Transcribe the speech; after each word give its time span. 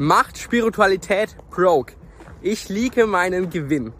Macht 0.00 0.38
Spiritualität 0.38 1.36
broke. 1.50 1.92
Ich 2.40 2.70
liege 2.70 3.06
meinen 3.06 3.50
Gewinn. 3.50 3.92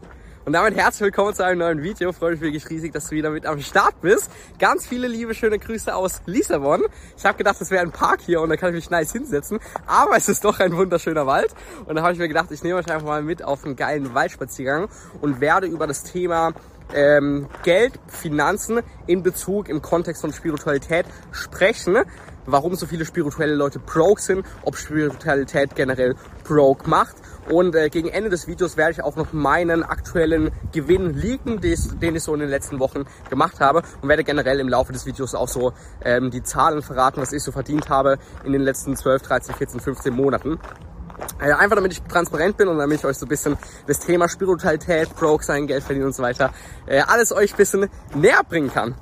Und 0.46 0.54
damit 0.54 0.75
herzlich 0.75 1.03
willkommen 1.03 1.34
zu 1.34 1.45
einem 1.45 1.58
neuen 1.58 1.83
Video. 1.83 2.11
Freue 2.15 2.30
mich 2.30 2.41
wirklich 2.41 2.71
riesig, 2.71 2.95
dass 2.95 3.08
du 3.08 3.17
wieder 3.17 3.28
mit 3.28 3.44
am 3.44 3.60
Start 3.60 4.00
bist. 4.00 4.31
Ganz 4.58 4.86
viele 4.86 5.08
liebe, 5.08 5.34
schöne 5.34 5.58
Grüße 5.58 5.94
aus 5.94 6.23
Lissabon. 6.25 6.84
Ich 7.18 7.26
habe 7.26 7.36
gedacht, 7.36 7.60
es 7.60 7.71
wäre 7.71 7.83
ein 7.83 7.92
Park 7.92 8.23
hier 8.23 8.41
und 8.41 8.48
da 8.48 8.57
kann 8.57 8.71
ich 8.71 8.77
mich 8.77 8.89
nice 8.89 9.12
hinsetzen. 9.12 9.59
Aber 9.86 10.16
es 10.16 10.30
ist 10.30 10.43
doch 10.43 10.59
ein 10.59 10.75
wunderschöner 10.75 11.26
Wald. 11.26 11.54
Und 11.84 11.96
da 11.96 12.02
habe 12.02 12.14
ich 12.14 12.18
mir 12.18 12.28
gedacht, 12.28 12.50
ich 12.50 12.62
nehme 12.62 12.76
euch 12.78 12.90
einfach 12.90 13.06
mal 13.06 13.22
mit 13.22 13.44
auf 13.44 13.66
einen 13.66 13.76
geilen 13.76 14.14
Waldspaziergang 14.14 14.88
und 15.20 15.42
werde 15.42 15.66
über 15.66 15.86
das 15.86 16.02
Thema 16.02 16.54
ähm, 16.95 17.48
Geld, 17.62 17.98
Finanzen 18.06 18.80
in 19.06 19.23
Bezug 19.23 19.68
im 19.68 19.82
Kontext 19.82 20.23
von 20.23 20.32
Spiritualität 20.32 21.06
sprechen 21.32 21.98
warum 22.46 22.74
so 22.74 22.86
viele 22.86 23.05
spirituelle 23.05 23.55
Leute 23.55 23.79
broke 23.79 24.20
sind, 24.20 24.46
ob 24.62 24.77
Spiritualität 24.77 25.74
generell 25.74 26.14
broke 26.45 26.88
macht. 26.88 27.16
Und 27.48 27.74
äh, 27.74 27.88
gegen 27.88 28.09
Ende 28.09 28.30
des 28.30 28.47
Videos 28.47 28.77
werde 28.77 28.92
ich 28.92 29.02
auch 29.02 29.16
noch 29.16 29.33
meinen 29.33 29.83
aktuellen 29.83 30.50
Gewinn 30.73 31.14
leaken, 31.14 31.61
den 31.61 32.16
ich 32.16 32.23
so 32.23 32.34
in 32.34 32.41
den 32.41 32.48
letzten 32.48 32.78
Wochen 32.78 33.05
gemacht 33.28 33.61
habe 33.61 33.83
und 34.02 34.09
werde 34.09 34.25
generell 34.25 34.61
im 34.61 34.69
Laufe 34.69 34.92
des 34.92 35.06
Videos 35.06 35.34
auch 35.34 35.48
so 35.48 35.72
ähm, 36.05 36.30
die 36.30 36.42
Zahlen 36.42 36.83
verraten, 36.83 37.20
was 37.20 37.33
ich 37.33 37.42
so 37.42 37.50
verdient 37.50 37.88
habe 37.88 38.19
in 38.45 38.52
den 38.52 38.62
letzten 38.62 38.97
12, 38.97 39.22
13, 39.22 39.55
14, 39.55 39.80
15 39.80 40.14
Monaten. 40.14 40.59
Also 41.38 41.56
einfach 41.56 41.77
damit 41.77 41.92
ich 41.92 42.02
transparent 42.02 42.56
bin 42.56 42.69
und 42.69 42.79
damit 42.79 42.98
ich 42.98 43.05
euch 43.05 43.19
so 43.19 43.27
ein 43.27 43.28
bisschen 43.28 43.56
das 43.87 44.01
Thema 44.01 44.28
Spiritualität, 44.28 45.15
Broke 45.16 45.45
sein, 45.45 45.66
Geld 45.66 45.83
verdienen 45.83 46.06
und 46.06 46.15
so 46.15 46.23
weiter, 46.23 46.52
äh, 46.87 47.01
alles 47.01 47.33
euch 47.33 47.55
ein 47.55 47.56
bisschen 47.56 47.88
näher 48.15 48.42
bringen 48.48 48.73
kann. 48.73 48.95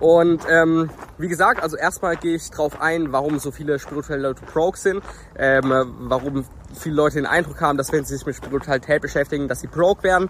Und 0.00 0.42
ähm, 0.50 0.90
wie 1.16 1.28
gesagt, 1.28 1.62
also 1.62 1.76
erstmal 1.76 2.16
gehe 2.16 2.36
ich 2.36 2.50
drauf 2.50 2.80
ein, 2.80 3.12
warum 3.12 3.38
so 3.38 3.50
viele 3.50 3.78
spirituelle 3.78 4.22
Leute 4.22 4.42
broke 4.44 4.78
sind, 4.78 5.02
ähm, 5.38 5.72
warum 6.00 6.44
viele 6.74 6.96
Leute 6.96 7.16
den 7.16 7.26
Eindruck 7.26 7.60
haben, 7.60 7.78
dass 7.78 7.92
wenn 7.92 8.04
sie 8.04 8.16
sich 8.16 8.26
mit 8.26 8.36
Spiritualität 8.36 9.00
beschäftigen, 9.00 9.48
dass 9.48 9.60
sie 9.60 9.68
broke 9.68 10.02
werden. 10.02 10.28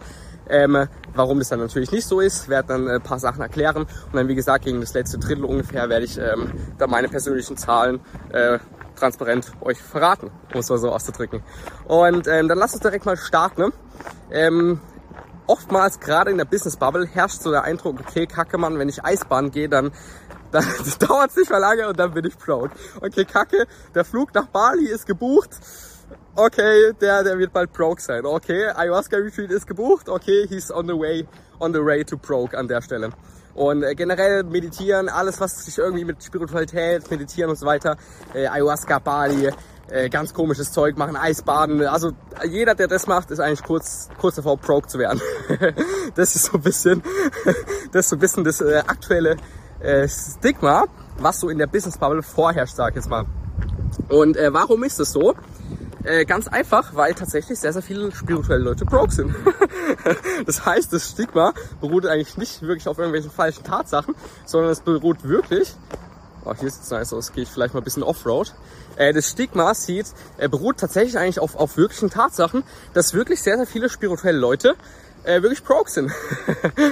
Ähm, 0.49 0.87
warum 1.13 1.41
das 1.41 1.49
dann 1.49 1.59
natürlich 1.59 1.91
nicht 1.91 2.07
so 2.07 2.21
ist, 2.21 2.49
werde 2.49 2.69
dann 2.69 2.89
ein 2.89 3.03
paar 3.03 3.19
Sachen 3.19 3.43
erklären 3.43 3.83
und 3.83 4.15
dann 4.15 4.29
wie 4.29 4.37
gesagt 4.37 4.65
gegen 4.65 4.81
das 4.81 4.95
letzte 4.95 5.19
Drittel 5.19 5.45
ungefähr 5.45 5.89
werde 5.89 6.05
ich 6.05 6.19
ähm, 6.19 6.53
da 6.79 6.87
meine 6.87 7.09
persönlichen 7.09 7.57
Zahlen 7.57 7.99
äh, 8.33 8.61
transparent 8.97 9.53
euch 9.61 9.81
verraten, 9.81 10.31
um 10.53 10.61
es 10.61 10.69
mal 10.69 10.79
so 10.79 10.91
auszudrücken. 10.91 11.43
Und 11.87 12.27
ähm, 12.27 12.49
dann 12.49 12.59
lasst 12.59 12.75
uns 12.75 12.83
direkt 12.83 13.07
mal 13.07 13.17
starten. 13.17 13.73
Ähm, 14.31 14.81
oftmals 15.47 16.01
gerade 16.01 16.31
in 16.31 16.39
der 16.39 16.45
Business 16.45 16.77
Bubble 16.77 17.07
herrscht 17.07 17.41
so 17.41 17.51
der 17.51 17.65
Eindruck, 17.65 18.01
okay, 18.01 18.27
kacke 18.27 18.59
Mann, 18.59 18.79
wenn 18.79 18.89
ich 18.89 19.05
Eisbahn 19.05 19.51
gehe, 19.51 19.69
dann, 19.69 19.93
dann 20.51 20.65
dauert 21.01 21.31
es 21.31 21.37
nicht 21.37 21.51
mehr 21.51 21.61
lange 21.61 21.89
und 21.89 21.99
dann 21.99 22.13
bin 22.13 22.25
ich 22.25 22.39
proud. 22.39 22.71
Okay, 23.01 23.25
kacke, 23.25 23.67
der 23.95 24.05
Flug 24.05 24.35
nach 24.35 24.47
Bali 24.47 24.87
ist 24.87 25.07
gebucht. 25.07 25.51
Okay, 26.39 26.93
der, 27.01 27.25
der 27.25 27.39
wird 27.39 27.55
bald 27.55 27.73
broke 27.73 28.03
sein. 28.03 28.27
Okay, 28.27 28.67
Ayahuasca 28.67 29.17
Retreat 29.17 29.51
ist 29.51 29.67
gebucht. 29.67 30.11
Okay, 30.11 30.47
he's 30.47 30.71
on 30.71 30.87
the 30.87 30.93
way, 30.93 31.27
on 31.61 31.73
the 31.73 31.83
way 31.83 32.05
to 32.05 32.19
broke 32.19 32.55
an 32.55 32.69
der 32.69 32.83
Stelle. 32.83 33.09
Und 33.55 33.83
äh, 33.83 33.95
generell 33.95 34.43
meditieren, 34.45 35.09
alles 35.09 35.41
was 35.41 35.65
sich 35.65 35.79
irgendwie 35.79 36.05
mit 36.05 36.23
Spiritualität, 36.23 37.11
meditieren 37.11 37.49
und 37.49 37.57
so 37.57 37.65
weiter, 37.65 37.97
äh, 38.35 38.49
Ayahuasca, 38.49 38.99
Bali, 38.99 39.51
äh, 39.89 40.11
ganz 40.11 40.35
komisches 40.35 40.73
Zeug 40.73 40.99
machen, 40.99 41.17
Eisbaden. 41.17 41.81
Also 41.87 42.11
jeder, 42.47 42.75
der 42.75 42.89
das 42.89 43.07
macht, 43.07 43.31
ist 43.31 43.41
eigentlich 43.41 43.63
kurz, 43.63 44.11
kurz 44.19 44.37
davor, 44.37 44.59
broke 44.59 44.89
zu 44.89 44.99
werden. 44.99 45.23
das 46.17 46.37
ist 46.37 46.45
so 46.45 46.59
ein 46.59 46.63
bisschen, 46.63 47.03
das 47.93 48.05
ist 48.05 48.09
so 48.11 48.17
ein 48.17 48.19
bisschen 48.19 48.45
das 48.45 48.61
äh, 48.61 48.83
aktuelle 48.87 49.39
äh, 49.81 50.07
Stigma, 50.07 50.85
was 51.19 51.41
so 51.41 51.49
in 51.49 51.57
der 51.57 51.67
Business 51.67 51.97
Bubble 51.97 52.23
vorherrscht, 52.23 52.77
sag 52.77 52.91
ich 52.91 52.97
jetzt 52.97 53.09
mal. 53.09 53.25
Und 54.11 54.37
äh, 54.37 54.53
warum 54.53 54.85
ist 54.85 55.01
das 55.01 55.13
so? 55.13 55.35
Äh, 56.07 56.25
ganz 56.25 56.47
einfach, 56.47 56.95
weil 56.95 57.15
tatsächlich 57.15 57.59
sehr, 57.59 57.73
sehr 57.73 57.83
viele 57.83 58.13
spirituelle 58.13 58.63
Leute 58.63 58.85
broke 58.85 59.13
sind. 59.13 59.35
das 60.47 60.65
heißt, 60.65 60.93
das 60.93 61.11
Stigma 61.11 61.53
beruht 61.81 62.07
eigentlich 62.07 62.37
nicht 62.37 62.63
wirklich 62.63 62.87
auf 62.87 62.99
irgendwelchen 62.99 63.31
falschen 63.31 63.65
Tatsachen, 63.65 64.15
sondern 64.45 64.71
es 64.71 64.81
beruht 64.81 65.25
wirklich 65.25 65.75
Oh, 66.49 66.55
hier 66.55 66.71
sieht 66.71 66.85
es 66.85 66.91
nice 66.91 67.13
aus, 67.13 67.33
gehe 67.33 67.43
ich 67.43 67.49
vielleicht 67.49 67.75
mal 67.75 67.81
ein 67.81 67.85
bisschen 67.85 68.05
Offroad. 68.05 68.55
Äh, 68.95 69.13
das 69.13 69.29
Stigma 69.31 69.75
sieht, 69.75 70.07
äh, 70.39 70.49
beruht 70.49 70.79
tatsächlich 70.79 71.19
eigentlich 71.19 71.41
auf, 71.41 71.57
auf 71.57 71.77
wirklichen 71.77 72.09
Tatsachen, 72.09 72.63
dass 72.95 73.15
wirklich 73.15 73.43
sehr, 73.43 73.57
sehr 73.57 73.67
viele 73.67 73.89
spirituelle 73.89 74.39
Leute 74.39 74.77
äh, 75.27 75.43
wirklich 75.43 75.63
broke 75.63 75.91
sind. 75.91 76.13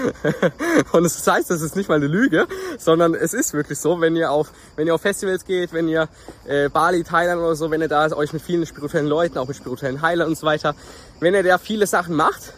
und 0.92 1.02
das 1.04 1.26
heißt, 1.26 1.50
das 1.50 1.62
ist 1.62 1.76
nicht 1.76 1.88
mal 1.88 1.96
eine 1.96 2.08
Lüge, 2.08 2.46
sondern 2.78 3.14
es 3.14 3.32
ist 3.32 3.54
wirklich 3.54 3.78
so, 3.78 4.00
wenn 4.00 4.16
ihr 4.16 4.30
auf, 4.30 4.52
wenn 4.76 4.86
ihr 4.86 4.94
auf 4.94 5.00
Festivals 5.00 5.44
geht, 5.44 5.72
wenn 5.72 5.88
ihr 5.88 6.08
äh, 6.46 6.68
Bali, 6.68 7.04
Thailand 7.04 7.40
oder 7.40 7.54
so, 7.54 7.70
wenn 7.70 7.80
ihr 7.80 7.88
da 7.88 8.10
euch 8.12 8.32
mit 8.32 8.42
vielen 8.42 8.66
spirituellen 8.66 9.06
Leuten, 9.06 9.38
auch 9.38 9.46
mit 9.46 9.56
spirituellen 9.56 10.02
Heilern 10.02 10.28
und 10.28 10.38
so 10.38 10.46
weiter, 10.46 10.74
wenn 11.20 11.34
ihr 11.34 11.42
da 11.42 11.58
viele 11.58 11.86
Sachen 11.86 12.14
macht, 12.14 12.52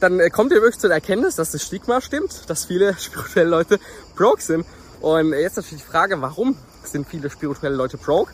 dann 0.00 0.18
äh, 0.18 0.30
kommt 0.30 0.52
ihr 0.52 0.62
wirklich 0.62 0.80
zu 0.80 0.88
der 0.88 0.96
Erkenntnis, 0.96 1.36
dass 1.36 1.52
das 1.52 1.62
Stigma 1.62 2.00
stimmt, 2.00 2.48
dass 2.48 2.64
viele 2.64 2.94
spirituelle 2.98 3.48
Leute 3.48 3.78
broke 4.16 4.42
sind. 4.42 4.66
Und 5.00 5.32
jetzt 5.32 5.56
natürlich 5.56 5.82
die 5.84 5.90
Frage, 5.90 6.20
warum 6.20 6.56
sind 6.82 7.06
viele 7.06 7.30
spirituelle 7.30 7.76
Leute 7.76 7.96
broke? 7.96 8.32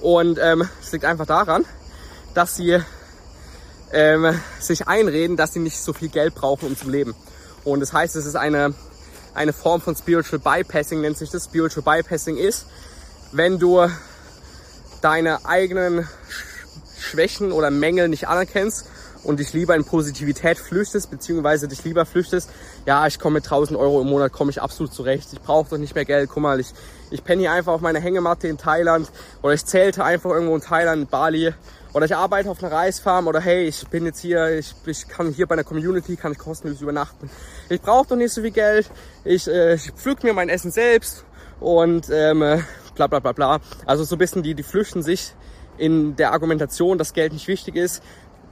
Und 0.00 0.38
ähm, 0.40 0.68
es 0.80 0.92
liegt 0.92 1.04
einfach 1.04 1.26
daran, 1.26 1.64
dass 2.34 2.56
sie 2.56 2.80
ähm, 3.92 4.40
sich 4.58 4.86
einreden, 4.88 5.36
dass 5.36 5.52
sie 5.52 5.58
nicht 5.60 5.80
so 5.80 5.92
viel 5.92 6.08
Geld 6.08 6.34
brauchen, 6.34 6.66
um 6.66 6.76
zu 6.76 6.88
leben. 6.88 7.14
Und 7.64 7.80
das 7.80 7.92
heißt, 7.92 8.16
es 8.16 8.26
ist 8.26 8.36
eine, 8.36 8.74
eine 9.34 9.52
Form 9.52 9.80
von 9.80 9.96
Spiritual 9.96 10.38
Bypassing, 10.38 11.00
nennt 11.00 11.18
sich 11.18 11.30
das. 11.30 11.44
Spiritual 11.44 11.82
Bypassing 11.82 12.36
ist, 12.36 12.66
wenn 13.32 13.58
du 13.58 13.86
deine 15.00 15.44
eigenen 15.44 16.08
Schwächen 16.98 17.52
oder 17.52 17.70
Mängel 17.70 18.08
nicht 18.08 18.28
anerkennst 18.28 18.86
und 19.24 19.40
dich 19.40 19.52
lieber 19.52 19.74
in 19.74 19.84
Positivität 19.84 20.58
flüchtest, 20.58 21.10
beziehungsweise 21.10 21.68
dich 21.68 21.84
lieber 21.84 22.06
flüchtest, 22.06 22.50
ja, 22.86 23.06
ich 23.06 23.18
komme 23.18 23.34
mit 23.34 23.44
1000 23.44 23.78
Euro 23.78 24.00
im 24.00 24.08
Monat, 24.08 24.32
komme 24.32 24.50
ich 24.50 24.62
absolut 24.62 24.92
zurecht, 24.92 25.28
ich 25.32 25.40
brauche 25.40 25.70
doch 25.70 25.78
nicht 25.78 25.94
mehr 25.94 26.04
Geld, 26.04 26.30
guck 26.32 26.42
mal, 26.42 26.60
ich, 26.60 26.72
ich 27.10 27.24
penne 27.24 27.42
hier 27.42 27.52
einfach 27.52 27.72
auf 27.72 27.80
meiner 27.80 28.00
Hängematte 28.00 28.48
in 28.48 28.58
Thailand 28.58 29.10
oder 29.42 29.54
ich 29.54 29.64
zählte 29.64 30.04
einfach 30.04 30.30
irgendwo 30.30 30.54
in 30.54 30.62
Thailand, 30.62 31.02
in 31.02 31.08
Bali. 31.08 31.52
Oder 31.92 32.06
ich 32.06 32.14
arbeite 32.14 32.48
auf 32.48 32.62
einer 32.62 32.72
Reisfarm 32.72 33.26
oder 33.26 33.40
hey, 33.40 33.66
ich 33.66 33.84
bin 33.88 34.06
jetzt 34.06 34.20
hier, 34.20 34.56
ich, 34.56 34.74
ich 34.86 35.08
kann 35.08 35.32
hier 35.32 35.48
bei 35.48 35.54
einer 35.54 35.64
Community, 35.64 36.14
kann 36.14 36.30
ich 36.30 36.38
kostenlos 36.38 36.80
übernachten. 36.80 37.28
Ich 37.68 37.80
brauche 37.80 38.10
doch 38.10 38.16
nicht 38.16 38.32
so 38.32 38.42
viel 38.42 38.52
Geld, 38.52 38.88
ich, 39.24 39.48
äh, 39.48 39.74
ich 39.74 39.90
pflück 39.90 40.22
mir 40.22 40.32
mein 40.32 40.48
Essen 40.48 40.70
selbst 40.70 41.24
und 41.58 42.08
ähm, 42.10 42.42
äh, 42.42 42.62
bla 42.94 43.08
bla 43.08 43.18
bla 43.18 43.32
bla. 43.32 43.60
Also 43.86 44.04
so 44.04 44.14
ein 44.14 44.18
bisschen 44.18 44.44
die, 44.44 44.54
die 44.54 44.62
flüchten 44.62 45.02
sich 45.02 45.34
in 45.78 46.14
der 46.14 46.32
Argumentation, 46.32 46.96
dass 46.96 47.12
Geld 47.12 47.32
nicht 47.32 47.48
wichtig 47.48 47.74
ist, 47.74 48.02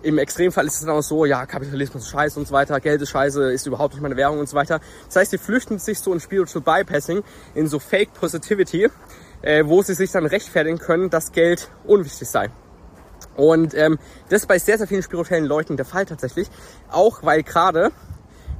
im 0.02 0.18
Extremfall 0.18 0.66
ist 0.66 0.74
es 0.74 0.80
dann 0.80 0.90
auch 0.90 1.02
so, 1.02 1.24
ja, 1.24 1.44
Kapitalismus 1.46 2.04
ist 2.04 2.10
scheiße 2.10 2.38
und 2.38 2.46
so 2.46 2.52
weiter, 2.52 2.78
Geld 2.80 3.02
ist 3.02 3.10
scheiße, 3.10 3.52
ist 3.52 3.66
überhaupt 3.66 3.94
nicht 3.94 4.02
meine 4.02 4.16
Währung 4.16 4.38
und 4.38 4.48
so 4.48 4.56
weiter. 4.56 4.80
Das 5.06 5.16
heißt, 5.16 5.30
sie 5.32 5.38
flüchten 5.38 5.78
sich 5.78 5.98
so 5.98 6.12
in 6.12 6.20
Spiritual 6.20 6.62
Bypassing, 6.62 7.22
in 7.54 7.66
so 7.66 7.78
Fake 7.78 8.14
Positivity, 8.14 8.88
äh, 9.42 9.64
wo 9.66 9.82
sie 9.82 9.94
sich 9.94 10.10
dann 10.12 10.26
rechtfertigen 10.26 10.78
können, 10.78 11.10
dass 11.10 11.32
Geld 11.32 11.70
unwichtig 11.84 12.28
sei. 12.28 12.50
Und 13.36 13.74
ähm, 13.74 13.98
das 14.28 14.42
ist 14.42 14.46
bei 14.46 14.58
sehr, 14.58 14.78
sehr 14.78 14.86
vielen 14.86 15.02
spirituellen 15.02 15.44
Leuten 15.44 15.76
der 15.76 15.86
Fall 15.86 16.06
tatsächlich. 16.06 16.48
Auch 16.90 17.22
weil 17.22 17.42
gerade 17.42 17.90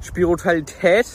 Spiritualität, 0.01 1.05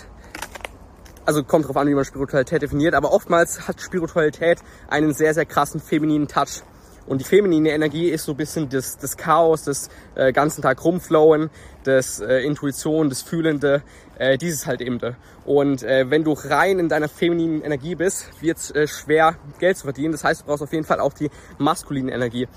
also 1.24 1.42
kommt 1.44 1.66
drauf 1.66 1.76
an, 1.76 1.88
wie 1.88 1.94
man 1.94 2.04
Spiritualität 2.04 2.62
definiert, 2.62 2.94
aber 2.94 3.12
oftmals 3.12 3.66
hat 3.66 3.80
Spiritualität 3.80 4.58
einen 4.88 5.14
sehr, 5.14 5.34
sehr 5.34 5.46
krassen 5.46 5.80
femininen 5.80 6.28
Touch. 6.28 6.62
Und 7.06 7.20
die 7.20 7.24
feminine 7.24 7.70
Energie 7.70 8.08
ist 8.08 8.24
so 8.24 8.32
ein 8.32 8.36
bisschen 8.36 8.68
das, 8.68 8.96
das 8.96 9.16
Chaos, 9.16 9.64
das 9.64 9.90
äh, 10.14 10.32
ganzen 10.32 10.62
Tag 10.62 10.82
rumflowen, 10.84 11.50
das 11.84 12.20
äh, 12.20 12.38
Intuition, 12.38 13.10
das 13.10 13.22
Fühlende, 13.22 13.82
äh, 14.18 14.38
dieses 14.38 14.66
halt 14.66 14.80
eben. 14.80 14.98
Und 15.44 15.82
äh, 15.82 16.10
wenn 16.10 16.24
du 16.24 16.32
rein 16.32 16.78
in 16.78 16.88
deiner 16.88 17.08
femininen 17.08 17.62
Energie 17.62 17.94
bist, 17.94 18.30
wird 18.40 18.58
es 18.58 18.70
äh, 18.70 18.86
schwer 18.86 19.36
Geld 19.58 19.76
zu 19.76 19.84
verdienen. 19.84 20.12
Das 20.12 20.24
heißt, 20.24 20.42
du 20.42 20.46
brauchst 20.46 20.62
auf 20.62 20.72
jeden 20.72 20.84
Fall 20.84 21.00
auch 21.00 21.12
die 21.12 21.30
maskuline 21.58 22.12
Energie. 22.12 22.48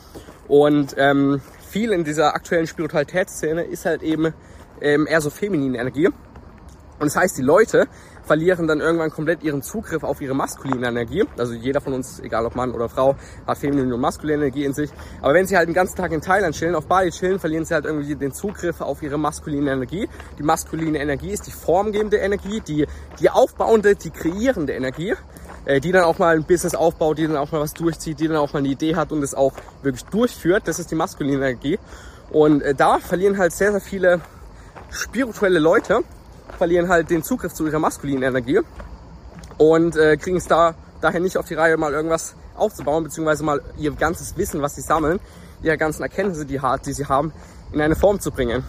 Und 0.47 0.96
ähm, 0.97 1.41
viel 1.69 1.92
in 1.92 2.04
dieser 2.04 2.33
aktuellen 2.33 2.68
Spiritualitätsszene 2.68 3.63
ist 3.63 3.86
halt 3.86 4.01
eben 4.01 4.33
ähm, 4.80 5.07
eher 5.07 5.19
so 5.19 5.30
feminine 5.30 5.77
Energie. 5.77 6.07
Und 6.07 7.06
das 7.06 7.16
heißt, 7.16 7.38
die 7.38 7.44
Leute 7.44 7.88
verlieren 8.27 8.68
dann 8.68 8.81
irgendwann 8.81 9.09
komplett 9.09 9.41
ihren 9.41 9.62
Zugriff 9.62 10.03
auf 10.03 10.21
ihre 10.21 10.35
maskuline 10.35 10.88
Energie. 10.88 11.24
Also 11.38 11.53
jeder 11.53 11.81
von 11.81 11.94
uns, 11.94 12.19
egal 12.19 12.45
ob 12.45 12.56
Mann 12.56 12.71
oder 12.71 12.89
Frau, 12.89 13.15
hat 13.47 13.57
feminine 13.57 13.95
und 13.95 14.01
maskuline 14.01 14.44
Energie 14.44 14.65
in 14.65 14.74
sich. 14.74 14.91
Aber 15.21 15.33
wenn 15.33 15.47
sie 15.47 15.56
halt 15.57 15.69
den 15.69 15.74
ganzen 15.74 15.95
Tag 15.95 16.12
in 16.12 16.21
Thailand 16.21 16.53
chillen, 16.53 16.75
auf 16.75 16.85
Bali 16.85 17.09
chillen, 17.09 17.39
verlieren 17.39 17.65
sie 17.65 17.74
halt 17.74 17.85
irgendwie 17.85 18.15
den 18.15 18.33
Zugriff 18.33 18.81
auf 18.81 19.01
ihre 19.01 19.18
maskuline 19.18 19.71
Energie. 19.71 20.09
Die 20.38 20.44
maskuline 20.44 21.00
Energie 21.00 21.31
ist 21.31 21.47
die 21.47 21.51
formgebende 21.51 22.18
Energie, 22.18 22.59
die, 22.59 22.85
die 23.19 23.29
aufbauende, 23.29 23.95
die 23.95 24.12
kreierende 24.12 24.73
Energie 24.73 25.15
äh, 25.65 25.80
die 25.80 25.91
dann 25.91 26.03
auch 26.03 26.18
mal 26.18 26.35
ein 26.35 26.44
Business 26.44 26.75
aufbaut, 26.75 27.18
die 27.18 27.27
dann 27.27 27.38
auch 27.38 27.51
mal 27.51 27.62
was 27.62 27.73
durchzieht, 27.73 28.19
die 28.19 28.27
dann 28.27 28.38
auch 28.38 28.53
mal 28.53 28.59
eine 28.59 28.69
Idee 28.69 28.95
hat 28.95 29.12
und 29.12 29.23
es 29.23 29.33
auch 29.33 29.53
wirklich 29.81 30.06
durchführt. 30.06 30.63
Das 30.65 30.80
ist 30.80 30.91
die 30.91 30.95
maskuline 30.95 31.38
Energie. 31.38 31.80
Und 32.30 32.62
äh, 32.62 32.75
da 32.75 33.00
verlieren 33.00 33.38
halt 33.38 33.53
sehr, 33.53 33.71
sehr 33.71 33.81
viele 33.81 34.21
spirituelle 34.89 35.59
Leute 35.59 36.03
verlieren 36.57 36.89
halt 36.89 37.09
den 37.09 37.24
Zugriff 37.24 37.54
zu 37.54 37.65
ihrer 37.65 37.80
maskulinen 37.80 38.24
Energie 38.24 38.59
und 39.57 39.95
äh, 39.95 40.18
kriegen 40.18 40.38
es 40.38 40.48
da 40.48 40.75
daher 41.01 41.19
nicht 41.19 41.38
auf 41.38 41.48
die 41.48 41.54
Reihe, 41.54 41.77
mal 41.77 41.94
irgendwas 41.94 42.36
aufzubauen, 42.56 43.04
beziehungsweise 43.04 43.44
mal 43.44 43.62
ihr 43.77 43.92
ganzes 43.92 44.36
Wissen, 44.38 44.62
was 44.62 44.75
sie 44.75 44.81
sammeln, 44.81 45.19
ihre 45.62 45.77
ganzen 45.77 46.04
Erkenntnisse, 46.04 46.45
die, 46.45 46.59
die 46.86 46.94
sie 46.94 47.06
haben, 47.06 47.31
in 47.71 47.81
eine 47.81 47.95
Form 47.95 48.19
zu 48.19 48.31
bringen. 48.31 48.63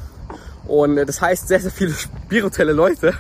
Und 0.67 0.99
äh, 0.99 1.07
das 1.07 1.21
heißt, 1.21 1.49
sehr, 1.49 1.61
sehr 1.61 1.71
viele 1.71 1.93
spirituelle 1.93 2.73
Leute, 2.73 3.15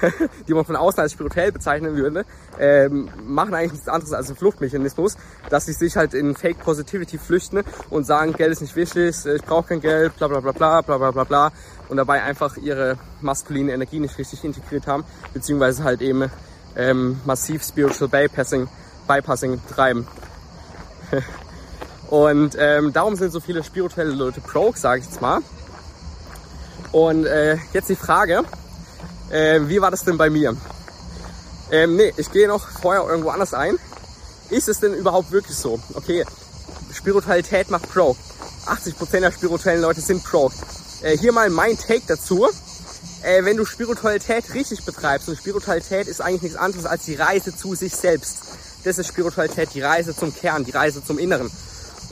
die 0.48 0.54
man 0.54 0.64
von 0.64 0.76
außen 0.76 1.00
als 1.00 1.12
spirituell 1.12 1.52
bezeichnen 1.52 1.96
würde, 1.96 2.24
ähm, 2.58 3.08
machen 3.24 3.54
eigentlich 3.54 3.72
nichts 3.72 3.88
anderes 3.88 4.12
als 4.12 4.28
einen 4.28 4.36
Fluchtmechanismus, 4.36 5.16
dass 5.50 5.66
sie 5.66 5.72
sich 5.72 5.96
halt 5.96 6.14
in 6.14 6.36
Fake 6.36 6.60
Positivity 6.60 7.18
flüchten 7.18 7.64
und 7.90 8.04
sagen, 8.04 8.32
Geld 8.34 8.52
ist 8.52 8.60
nicht 8.60 8.76
wichtig, 8.76 9.16
ich 9.26 9.42
brauche 9.42 9.68
kein 9.68 9.80
Geld, 9.80 10.16
bla 10.16 10.28
bla 10.28 10.40
bla 10.40 10.52
bla 10.52 10.80
bla 10.82 10.98
bla 10.98 11.10
bla 11.10 11.24
bla 11.24 11.52
und 11.88 11.96
dabei 11.96 12.22
einfach 12.22 12.56
ihre 12.56 12.98
maskuline 13.20 13.72
Energie 13.72 13.98
nicht 13.98 14.16
richtig 14.18 14.44
integriert 14.44 14.86
haben, 14.86 15.04
beziehungsweise 15.34 15.84
halt 15.84 16.02
eben 16.02 16.30
ähm, 16.76 17.20
massiv 17.24 17.64
Spiritual 17.64 18.08
Bypassing, 18.08 18.68
Bypassing 19.08 19.60
betreiben. 19.60 20.06
und 22.10 22.56
ähm, 22.58 22.92
darum 22.92 23.16
sind 23.16 23.32
so 23.32 23.40
viele 23.40 23.62
spirituelle 23.64 24.12
Leute 24.12 24.40
Broke, 24.40 24.78
sage 24.78 25.00
ich 25.00 25.06
jetzt 25.06 25.20
mal. 25.20 25.40
Und 26.92 27.24
äh, 27.24 27.56
jetzt 27.72 27.88
die 27.88 27.96
Frage, 27.96 28.42
äh, 29.30 29.60
wie 29.62 29.80
war 29.80 29.90
das 29.90 30.04
denn 30.04 30.18
bei 30.18 30.30
mir? 30.30 30.56
Ähm, 31.70 31.96
nee, 31.96 32.12
ich 32.18 32.30
gehe 32.30 32.46
noch 32.46 32.68
vorher 32.68 33.08
irgendwo 33.08 33.30
anders 33.30 33.54
ein. 33.54 33.78
Ist 34.50 34.68
es 34.68 34.80
denn 34.80 34.92
überhaupt 34.92 35.32
wirklich 35.32 35.56
so? 35.56 35.80
Okay, 35.94 36.24
Spiritualität 36.92 37.70
macht 37.70 37.90
Pro. 37.90 38.14
80% 38.66 39.20
der 39.20 39.32
spirituellen 39.32 39.80
Leute 39.80 40.02
sind 40.02 40.22
Pro. 40.22 40.52
Äh, 41.02 41.16
hier 41.16 41.32
mal 41.32 41.48
mein 41.48 41.78
Take 41.78 42.02
dazu. 42.06 42.46
Äh, 43.22 43.44
wenn 43.44 43.56
du 43.56 43.64
Spiritualität 43.64 44.52
richtig 44.52 44.84
betreibst, 44.84 45.28
und 45.28 45.38
Spiritualität 45.38 46.08
ist 46.08 46.20
eigentlich 46.20 46.42
nichts 46.42 46.58
anderes 46.58 46.84
als 46.84 47.04
die 47.04 47.14
Reise 47.14 47.56
zu 47.56 47.74
sich 47.74 47.94
selbst. 47.96 48.38
Das 48.84 48.98
ist 48.98 49.06
Spiritualität, 49.06 49.70
die 49.74 49.80
Reise 49.80 50.14
zum 50.14 50.34
Kern, 50.34 50.64
die 50.64 50.72
Reise 50.72 51.02
zum 51.02 51.18
Inneren. 51.18 51.50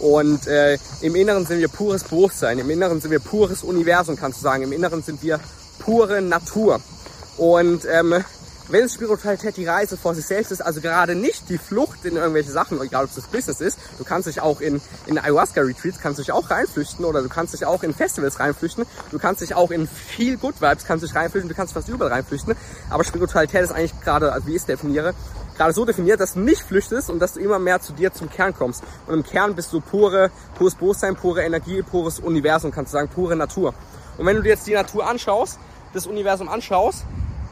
Und 0.00 0.46
äh, 0.46 0.78
im 1.02 1.14
Inneren 1.14 1.46
sind 1.46 1.60
wir 1.60 1.68
pures 1.68 2.04
Bewusstsein, 2.04 2.58
im 2.58 2.70
Inneren 2.70 3.00
sind 3.00 3.10
wir 3.10 3.20
pures 3.20 3.62
Universum, 3.62 4.16
kannst 4.16 4.38
du 4.38 4.42
sagen. 4.42 4.62
Im 4.62 4.72
Inneren 4.72 5.02
sind 5.02 5.22
wir 5.22 5.38
pure 5.78 6.22
Natur. 6.22 6.80
Und 7.36 7.82
ähm, 7.84 8.24
wenn 8.68 8.88
Spiritualität 8.88 9.56
die 9.56 9.66
Reise 9.66 9.96
vor 9.96 10.14
sich 10.14 10.24
selbst 10.26 10.52
ist, 10.52 10.60
also 10.60 10.80
gerade 10.80 11.14
nicht 11.14 11.48
die 11.48 11.58
Flucht 11.58 12.04
in 12.04 12.16
irgendwelche 12.16 12.52
Sachen, 12.52 12.80
egal 12.80 13.04
ob 13.04 13.10
es 13.10 13.16
das 13.16 13.26
Business 13.26 13.60
ist, 13.60 13.78
du 13.98 14.04
kannst 14.04 14.28
dich 14.28 14.40
auch 14.40 14.60
in, 14.60 14.80
in 15.06 15.18
Ayahuasca-Retreats, 15.18 15.98
kannst 16.00 16.20
dich 16.20 16.30
auch 16.32 16.50
reinflüchten 16.50 17.04
oder 17.04 17.22
du 17.22 17.28
kannst 17.28 17.54
dich 17.54 17.64
auch 17.64 17.82
in 17.82 17.92
Festivals 17.92 18.38
reinflüchten, 18.38 18.86
du 19.10 19.18
kannst 19.18 19.42
dich 19.42 19.54
auch 19.54 19.70
in 19.70 19.88
viel 19.88 20.36
Good 20.36 20.60
Vibes 20.60 20.84
kannst 20.84 21.04
dich 21.04 21.14
reinflüchten, 21.14 21.48
du 21.48 21.54
kannst 21.54 21.74
fast 21.74 21.88
überall 21.88 22.12
reinflüchten, 22.12 22.54
aber 22.90 23.04
Spiritualität 23.04 23.62
ist 23.62 23.72
eigentlich 23.72 23.98
gerade, 24.02 24.32
also 24.32 24.46
wie 24.46 24.52
ich 24.52 24.58
es 24.58 24.66
definiere, 24.66 25.14
gerade 25.56 25.72
so 25.72 25.84
definiert, 25.84 26.20
dass 26.20 26.34
du 26.34 26.40
nicht 26.40 26.62
flüchtest 26.62 27.10
und 27.10 27.18
dass 27.18 27.34
du 27.34 27.40
immer 27.40 27.58
mehr 27.58 27.80
zu 27.80 27.92
dir 27.92 28.12
zum 28.12 28.30
Kern 28.30 28.54
kommst. 28.54 28.82
Und 29.06 29.14
im 29.14 29.22
Kern 29.22 29.54
bist 29.54 29.72
du 29.72 29.80
pure, 29.80 30.30
pures 30.56 30.74
Bewusstsein, 30.74 31.16
pure 31.16 31.42
Energie, 31.42 31.82
pures 31.82 32.18
Universum, 32.18 32.70
kannst 32.70 32.92
du 32.92 32.98
sagen, 32.98 33.08
pure 33.08 33.36
Natur. 33.36 33.74
Und 34.18 34.26
wenn 34.26 34.36
du 34.36 34.42
dir 34.42 34.50
jetzt 34.50 34.66
die 34.66 34.74
Natur 34.74 35.08
anschaust, 35.08 35.58
das 35.92 36.06
Universum 36.06 36.48
anschaust, 36.48 37.04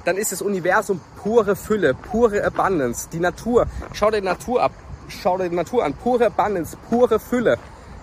dann 0.05 0.17
ist 0.17 0.33
das 0.33 0.43
Universum 0.43 1.01
pure 1.23 1.57
Fülle, 1.57 1.95
pure 1.95 2.45
Abundance. 2.45 3.09
Die 3.13 3.21
Natur, 3.21 3.67
schau 3.93 4.11
dir 4.11 4.21
die 4.21 4.27
Natur 4.27 4.63
ab, 4.63 4.73
schau 5.09 5.37
dir 5.39 5.49
die 5.49 5.57
Natur 5.57 5.85
an, 5.85 5.95
pure 5.95 6.27
Abundance, 6.27 6.77
pure 6.89 7.19
Fülle. 7.19 7.59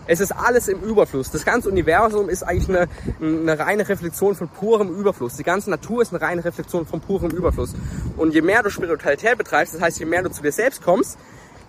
Es 0.07 0.19
ist 0.19 0.31
alles 0.31 0.67
im 0.67 0.81
Überfluss. 0.81 1.31
Das 1.31 1.45
ganze 1.45 1.69
Universum 1.69 2.29
ist 2.29 2.43
eigentlich 2.43 2.69
eine, 2.69 2.87
eine 3.19 3.57
reine 3.57 3.87
Reflexion 3.87 4.35
von 4.35 4.47
purem 4.47 4.95
Überfluss. 4.95 5.35
Die 5.35 5.43
ganze 5.43 5.69
Natur 5.69 6.01
ist 6.01 6.13
eine 6.13 6.21
reine 6.21 6.45
Reflexion 6.45 6.85
von 6.85 7.01
purem 7.01 7.31
Überfluss. 7.31 7.73
Und 8.15 8.33
je 8.33 8.41
mehr 8.41 8.61
du 8.61 8.69
Spiritualität 8.69 9.37
betreibst, 9.37 9.73
das 9.73 9.81
heißt, 9.81 9.99
je 9.99 10.05
mehr 10.05 10.21
du 10.21 10.29
zu 10.29 10.43
dir 10.43 10.51
selbst 10.51 10.83
kommst, 10.83 11.17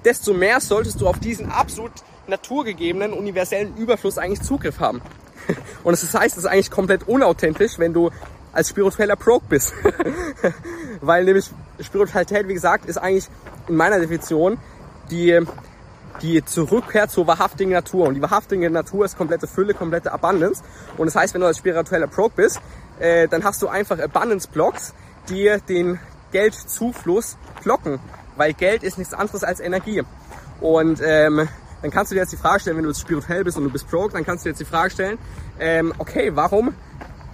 desto 0.05 0.35
mehr 0.35 0.61
solltest 0.61 1.00
du 1.00 1.09
auf 1.09 1.19
diesen 1.19 1.50
absolut 1.50 1.93
naturgegebenen, 2.27 3.12
universellen 3.12 3.75
Überfluss 3.77 4.19
eigentlich 4.19 4.43
Zugriff 4.43 4.81
haben. 4.81 5.00
Und 5.85 5.93
das 5.93 6.12
heißt, 6.12 6.37
es 6.37 6.44
ist 6.44 6.50
eigentlich 6.50 6.71
komplett 6.71 7.09
unauthentisch, 7.09 7.79
wenn 7.79 7.94
du 7.94 8.11
als 8.53 8.69
spiritueller 8.69 9.17
Broke 9.17 9.47
bist. 9.49 9.73
Weil 11.00 11.25
nämlich 11.25 11.50
Spiritualität, 11.81 12.49
wie 12.49 12.55
gesagt, 12.55 12.87
ist 12.87 12.99
eigentlich 12.99 13.29
in 13.69 13.77
meiner 13.77 13.99
Definition 13.99 14.59
die 15.11 15.41
die 16.23 16.45
Zurückkehr 16.45 17.09
zur 17.09 17.27
wahrhaftigen 17.27 17.73
Natur. 17.73 18.09
Und 18.09 18.15
die 18.15 18.23
wahrhaftige 18.23 18.71
Natur 18.71 19.05
ist 19.05 19.17
komplette 19.17 19.47
Fülle, 19.47 19.75
komplette 19.75 20.13
Abundance. 20.13 20.63
Und 20.97 21.07
das 21.07 21.17
heißt, 21.17 21.35
wenn 21.35 21.41
du 21.41 21.47
als 21.47 21.59
spiritueller 21.59 22.07
Broke 22.07 22.35
bist, 22.37 22.61
äh, 22.99 23.29
dann 23.29 23.45
hast 23.45 23.63
du 23.63 23.69
einfach 23.69 23.99
Abundance-Blocks, 23.99 24.95
die 25.29 25.55
den 25.69 25.99
Geldzufluss 26.33 27.37
blocken. 27.63 27.99
Weil 28.37 28.53
Geld 28.53 28.83
ist 28.83 28.99
nichts 28.99 29.15
anderes 29.15 29.45
als 29.45 29.61
Energie. 29.61 30.03
Und 30.61 31.01
ähm, 31.03 31.49
dann 31.83 31.91
kannst 31.91 32.11
du 32.11 32.15
dir 32.15 32.23
jetzt 32.23 32.33
die 32.33 32.37
Frage 32.37 32.61
stellen, 32.61 32.77
wenn 32.77 32.85
du 32.85 32.91
jetzt 32.91 33.01
spirituell 33.01 33.45
bist 33.45 33.57
und 33.57 33.65
du 33.65 33.71
bist 33.71 33.89
broke, 33.91 34.12
dann 34.12 34.25
kannst 34.25 34.45
du 34.45 34.49
dir 34.49 34.51
jetzt 34.53 34.61
die 34.61 34.65
Frage 34.65 34.91
stellen, 34.91 35.19
ähm, 35.59 35.93
okay, 35.99 36.33
warum 36.35 36.75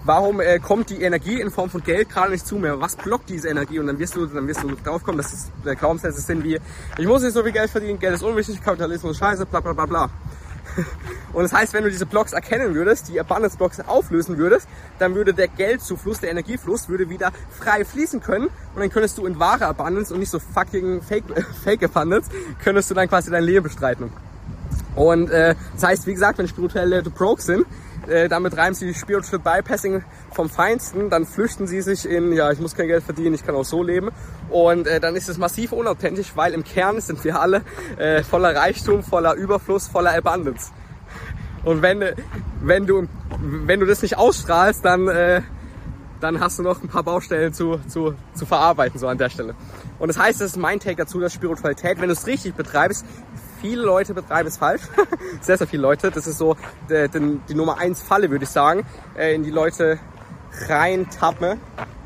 warum 0.05 0.41
äh, 0.41 0.59
kommt 0.59 0.91
die 0.91 1.03
Energie 1.03 1.41
in 1.41 1.51
Form 1.51 1.71
von 1.71 1.83
Geld 1.83 2.09
gerade 2.09 2.33
nicht 2.33 2.47
zu 2.47 2.57
mir? 2.57 2.81
Was 2.81 2.97
blockt 2.97 3.29
diese 3.29 3.49
Energie? 3.49 3.79
Und 3.79 3.87
dann 3.87 3.99
wirst 3.99 4.17
du, 4.17 4.27
dann 4.27 4.47
wirst 4.49 4.63
du 4.63 4.75
drauf 4.85 5.03
kommen, 5.03 5.19
dass 5.19 5.33
es 5.33 5.51
äh, 5.65 5.75
Glaubenssätze 5.75 6.21
sind 6.21 6.45
wie, 6.45 6.59
ich 6.99 7.07
muss 7.07 7.23
nicht 7.23 7.35
so 7.35 7.43
viel 7.43 7.53
Geld 7.53 7.71
verdienen, 7.71 7.99
Geld 7.99 8.15
ist 8.15 8.23
unwichtig, 8.23 8.63
Kapitalismus 8.63 9.19
scheiße, 9.19 9.47
bla 9.47 9.61
bla 9.61 9.73
bla 9.73 9.87
bla. 9.87 10.11
Und 11.33 11.43
das 11.43 11.53
heißt, 11.53 11.73
wenn 11.75 11.85
du 11.85 11.91
diese 11.91 12.07
Blocks 12.07 12.33
erkennen 12.33 12.75
würdest, 12.75 13.09
die 13.09 13.21
Abundance 13.21 13.57
Blocks 13.57 13.81
auflösen 13.81 14.39
würdest, 14.39 14.69
dann 14.99 15.15
würde 15.15 15.35
der 15.35 15.49
Geldzufluss, 15.49 16.21
der 16.21 16.31
Energiefluss, 16.31 16.89
würde 16.89 17.09
wieder 17.09 17.33
frei 17.59 17.85
fließen 17.85 18.21
können 18.21 18.47
und 18.47 18.81
dann 18.81 18.91
könntest 18.91 19.19
du 19.19 19.27
in 19.27 19.39
wahre 19.39 19.67
Abundance 19.67 20.13
und 20.13 20.21
nicht 20.21 20.31
so 20.31 20.39
fucking 20.39 21.03
Fake, 21.03 21.25
Fake 21.65 21.83
Abundance, 21.83 22.31
könntest 22.63 22.91
du 22.91 22.95
dann 22.95 23.09
quasi 23.09 23.31
dein 23.31 23.45
Leben 23.45 23.65
bestreiten. 23.65 24.13
Und 24.95 25.31
äh, 25.31 25.55
das 25.75 25.85
heißt, 25.85 26.07
wie 26.07 26.13
gesagt, 26.13 26.39
wenn 26.39 26.49
spirituelle 26.49 27.03
broke 27.03 27.41
sind, 27.41 27.67
äh, 28.09 28.29
damit 28.29 28.57
reimen 28.57 28.75
sie 28.75 28.93
Spiritual 28.95 29.39
Bypassing 29.39 30.05
vom 30.33 30.49
Feinsten, 30.49 31.11
dann 31.11 31.27
flüchten 31.27 31.67
sie 31.67 31.81
sich 31.83 32.09
in, 32.09 32.33
ja, 32.33 32.51
ich 32.51 32.61
muss 32.61 32.75
kein 32.75 32.89
Geld 32.89 33.05
verdienen, 33.05 33.35
ich 33.35 33.45
kann 33.45 33.55
auch 33.55 33.65
so 33.65 33.83
leben. 33.83 34.11
Und 34.51 34.87
äh, 34.87 35.01
dann 35.01 35.17
ist 35.17 35.29
es 35.29 35.39
massiv 35.39 35.73
unauthentisch, 35.73 36.33
weil 36.35 36.53
im 36.53 36.65
Kern 36.65 37.01
sind 37.01 37.23
wir 37.25 37.41
alle 37.41 37.63
äh, 37.99 38.23
voller 38.23 38.55
Reichtum, 38.55 39.03
voller 39.03 39.35
Überfluss, 39.35 39.89
voller 39.89 40.15
Abundance. 40.17 40.73
Und 41.65 41.83
wenn, 41.83 42.05
wenn, 42.61 42.87
du, 42.87 43.07
wenn 43.41 43.81
du 43.81 43.87
das 43.87 44.03
nicht 44.03 44.19
ausstrahlst, 44.19 44.85
dann, 44.85 45.07
äh, 45.07 45.43
dann 46.21 46.41
hast 46.41 46.59
du 46.59 46.63
noch 46.63 46.83
ein 46.83 46.89
paar 46.89 47.05
Baustellen 47.05 47.53
zu, 47.53 47.79
zu, 47.87 48.15
zu 48.35 48.47
verarbeiten, 48.47 48.99
so 48.99 49.07
an 49.07 49.19
der 49.19 49.31
Stelle. 49.31 49.55
Und 49.99 50.09
das 50.09 50.19
heißt, 50.19 50.41
das 50.41 50.49
ist 50.49 50.57
mein 50.57 50.81
Take 50.81 50.97
dazu, 50.97 51.21
dass 51.21 51.33
Spiritualität, 51.33 52.01
wenn 52.01 52.09
du 52.09 52.15
es 52.15 52.27
richtig 52.27 52.55
betreibst, 52.55 53.05
viele 53.63 53.83
Leute 53.83 54.13
betreiben 54.13 54.49
es 54.49 54.59
falsch. 54.59 54.83
sehr, 55.41 55.57
sehr 55.57 55.67
viele 55.67 55.83
Leute. 55.83 56.11
Das 56.11 56.27
ist 56.27 56.37
so 56.37 56.57
die, 56.91 57.09
die, 57.09 57.41
die 57.49 57.55
Nummer 57.55 57.79
eins 57.79 58.03
Falle, 58.03 58.31
würde 58.31 58.45
ich 58.45 58.51
sagen, 58.51 58.85
äh, 59.17 59.35
in 59.35 59.45
die 59.45 59.51
Leute 59.51 59.99
reintappen, 60.69 61.59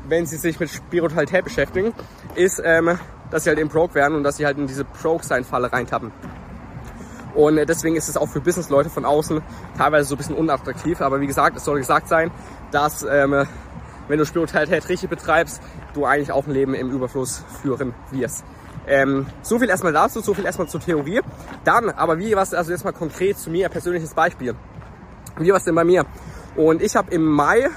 wenn 0.07 0.25
sie 0.25 0.37
sich 0.37 0.59
mit 0.59 0.69
Spiritualität 0.69 1.43
beschäftigen, 1.43 1.93
ist, 2.35 2.61
ähm, 2.63 2.97
dass 3.31 3.43
sie 3.43 3.49
halt 3.49 3.59
eben 3.59 3.69
broke 3.69 3.95
werden 3.95 4.15
und 4.15 4.23
dass 4.23 4.37
sie 4.37 4.45
halt 4.45 4.57
in 4.57 4.67
diese 4.67 4.85
Broke-Sein-Falle 4.85 5.73
reintappen. 5.73 6.11
Und 7.35 7.57
äh, 7.57 7.65
deswegen 7.65 7.95
ist 7.95 8.07
es 8.07 8.15
auch 8.15 8.29
für 8.29 8.39
Business-Leute 8.39 8.89
von 8.89 9.03
außen 9.03 9.41
teilweise 9.77 10.07
so 10.07 10.15
ein 10.15 10.17
bisschen 10.19 10.35
unattraktiv. 10.35 11.01
Aber 11.01 11.19
wie 11.19 11.27
gesagt, 11.27 11.57
es 11.57 11.65
soll 11.65 11.79
gesagt 11.79 12.07
sein, 12.07 12.31
dass 12.71 13.03
ähm, 13.03 13.45
wenn 14.07 14.19
du 14.19 14.25
Spiritualität 14.25 14.87
richtig 14.87 15.09
betreibst, 15.09 15.61
du 15.93 16.05
eigentlich 16.05 16.31
auch 16.31 16.47
ein 16.47 16.53
Leben 16.53 16.73
im 16.73 16.91
Überfluss 16.91 17.43
führen 17.61 17.93
wirst. 18.11 18.45
Ähm, 18.87 19.25
so 19.41 19.59
viel 19.59 19.69
erstmal 19.69 19.93
dazu, 19.93 20.21
so 20.21 20.33
viel 20.33 20.45
erstmal 20.45 20.67
zur 20.67 20.79
Theorie. 20.79 21.21
Dann, 21.63 21.89
aber 21.89 22.17
wie 22.19 22.35
was 22.35 22.53
also 22.53 22.71
jetzt 22.71 22.85
mal 22.85 22.93
konkret 22.93 23.37
zu 23.37 23.49
mir, 23.49 23.69
persönliches 23.69 24.13
Beispiel. 24.13 24.55
Wie 25.37 25.49
war 25.49 25.57
es 25.57 25.65
denn 25.65 25.75
bei 25.75 25.83
mir? 25.83 26.05
Und 26.55 26.81
ich 26.81 26.95
habe 26.95 27.11
im 27.11 27.23
Mai 27.23 27.69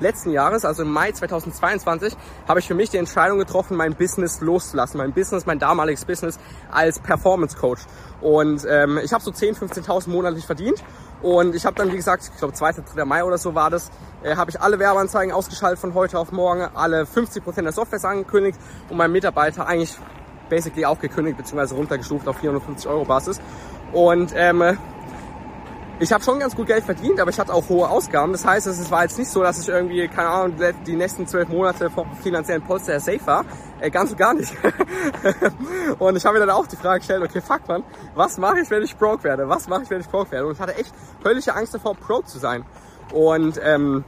letzten 0.00 0.30
Jahres, 0.30 0.64
also 0.64 0.82
im 0.82 0.92
Mai 0.92 1.12
2022, 1.12 2.16
habe 2.48 2.60
ich 2.60 2.66
für 2.66 2.74
mich 2.74 2.90
die 2.90 2.96
Entscheidung 2.96 3.38
getroffen, 3.38 3.76
mein 3.76 3.94
Business 3.94 4.40
loszulassen. 4.40 4.98
Mein 4.98 5.12
Business, 5.12 5.46
mein 5.46 5.58
damaliges 5.58 6.04
Business 6.04 6.38
als 6.70 6.98
Performance 6.98 7.56
Coach. 7.56 7.82
Und 8.20 8.66
ähm, 8.68 8.98
ich 9.02 9.12
habe 9.12 9.22
so 9.22 9.30
10.000, 9.30 9.84
15.000 9.84 10.10
monatlich 10.10 10.46
verdient. 10.46 10.82
Und 11.22 11.54
ich 11.54 11.66
habe 11.66 11.76
dann, 11.76 11.92
wie 11.92 11.96
gesagt, 11.96 12.30
ich 12.32 12.38
glaube 12.38 12.54
2. 12.54 12.72
3. 12.94 13.04
Mai 13.04 13.24
oder 13.24 13.36
so 13.36 13.54
war 13.54 13.70
das, 13.70 13.90
äh, 14.22 14.36
habe 14.36 14.50
ich 14.50 14.60
alle 14.60 14.78
Werbeanzeigen 14.78 15.34
ausgeschaltet 15.34 15.78
von 15.78 15.94
heute 15.94 16.18
auf 16.18 16.32
morgen, 16.32 16.68
alle 16.74 17.02
50% 17.02 17.62
der 17.62 17.72
Software 17.72 18.02
angekündigt 18.04 18.58
und 18.88 18.96
meinem 18.96 19.12
Mitarbeiter 19.12 19.66
eigentlich 19.66 19.96
basically 20.50 20.84
auch 20.84 21.00
gekündigt 21.00 21.38
bzw. 21.38 21.74
runtergestuft 21.74 22.28
auf 22.28 22.36
450 22.38 22.90
Euro 22.90 23.04
Basis. 23.06 23.40
Und 23.92 24.32
ähm, 24.36 24.76
ich 26.02 26.12
habe 26.12 26.24
schon 26.24 26.38
ganz 26.38 26.56
gut 26.56 26.66
Geld 26.66 26.82
verdient, 26.82 27.20
aber 27.20 27.30
ich 27.30 27.38
hatte 27.38 27.52
auch 27.52 27.68
hohe 27.68 27.88
Ausgaben. 27.88 28.32
Das 28.32 28.46
heißt, 28.46 28.66
es 28.66 28.90
war 28.90 29.02
jetzt 29.02 29.18
nicht 29.18 29.30
so, 29.30 29.42
dass 29.42 29.60
ich 29.60 29.68
irgendwie, 29.68 30.08
keine 30.08 30.28
Ahnung, 30.28 30.56
die 30.86 30.96
nächsten 30.96 31.26
zwölf 31.26 31.48
Monate 31.48 31.90
vom 31.90 32.10
finanziellen 32.16 32.62
Polster 32.62 32.98
safe 33.00 33.26
war. 33.26 33.44
Äh, 33.80 33.90
ganz 33.90 34.10
und 34.10 34.16
gar 34.16 34.32
nicht. 34.32 34.50
und 35.98 36.16
ich 36.16 36.24
habe 36.24 36.38
mir 36.38 36.46
dann 36.46 36.56
auch 36.56 36.66
die 36.66 36.76
Frage 36.76 37.00
gestellt, 37.00 37.22
okay, 37.22 37.42
fuck 37.42 37.68
man, 37.68 37.82
was 38.14 38.38
mache 38.38 38.60
ich, 38.60 38.70
wenn 38.70 38.82
ich 38.82 38.96
broke 38.96 39.24
werde? 39.24 39.48
Was 39.48 39.68
mache 39.68 39.82
ich, 39.82 39.90
wenn 39.90 40.00
ich 40.00 40.08
broke 40.08 40.30
werde? 40.30 40.46
Und 40.46 40.54
ich 40.54 40.60
hatte 40.60 40.74
echt 40.76 40.94
höllische 41.22 41.54
Angst 41.54 41.74
davor, 41.74 41.94
broke 41.94 42.24
zu 42.24 42.38
sein. 42.38 42.64
Und 43.12 43.60
ähm, 43.62 44.04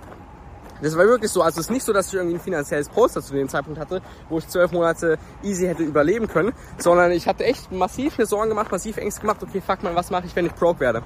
das 0.82 0.96
war 0.96 1.06
wirklich 1.06 1.30
so. 1.30 1.42
Also 1.42 1.60
es 1.60 1.66
ist 1.66 1.70
nicht 1.70 1.84
so, 1.84 1.92
dass 1.92 2.08
ich 2.08 2.14
irgendwie 2.14 2.36
ein 2.36 2.40
finanzielles 2.40 2.88
Poster 2.88 3.22
zu 3.22 3.32
dem 3.32 3.48
Zeitpunkt 3.48 3.78
hatte, 3.78 4.02
wo 4.28 4.38
ich 4.38 4.48
zwölf 4.48 4.72
Monate 4.72 5.18
easy 5.42 5.66
hätte 5.66 5.84
überleben 5.84 6.28
können, 6.28 6.52
sondern 6.78 7.12
ich 7.12 7.28
hatte 7.28 7.44
echt 7.44 7.70
massiv 7.70 8.18
mir 8.18 8.26
Sorgen 8.26 8.50
gemacht, 8.50 8.70
massiv 8.70 8.96
Ängste 8.96 9.20
gemacht, 9.20 9.42
okay, 9.42 9.62
fuck 9.64 9.82
mal, 9.82 9.94
was 9.94 10.10
mache 10.10 10.26
ich, 10.26 10.34
wenn 10.34 10.46
ich 10.46 10.54
broke 10.54 10.80
werde? 10.80 11.02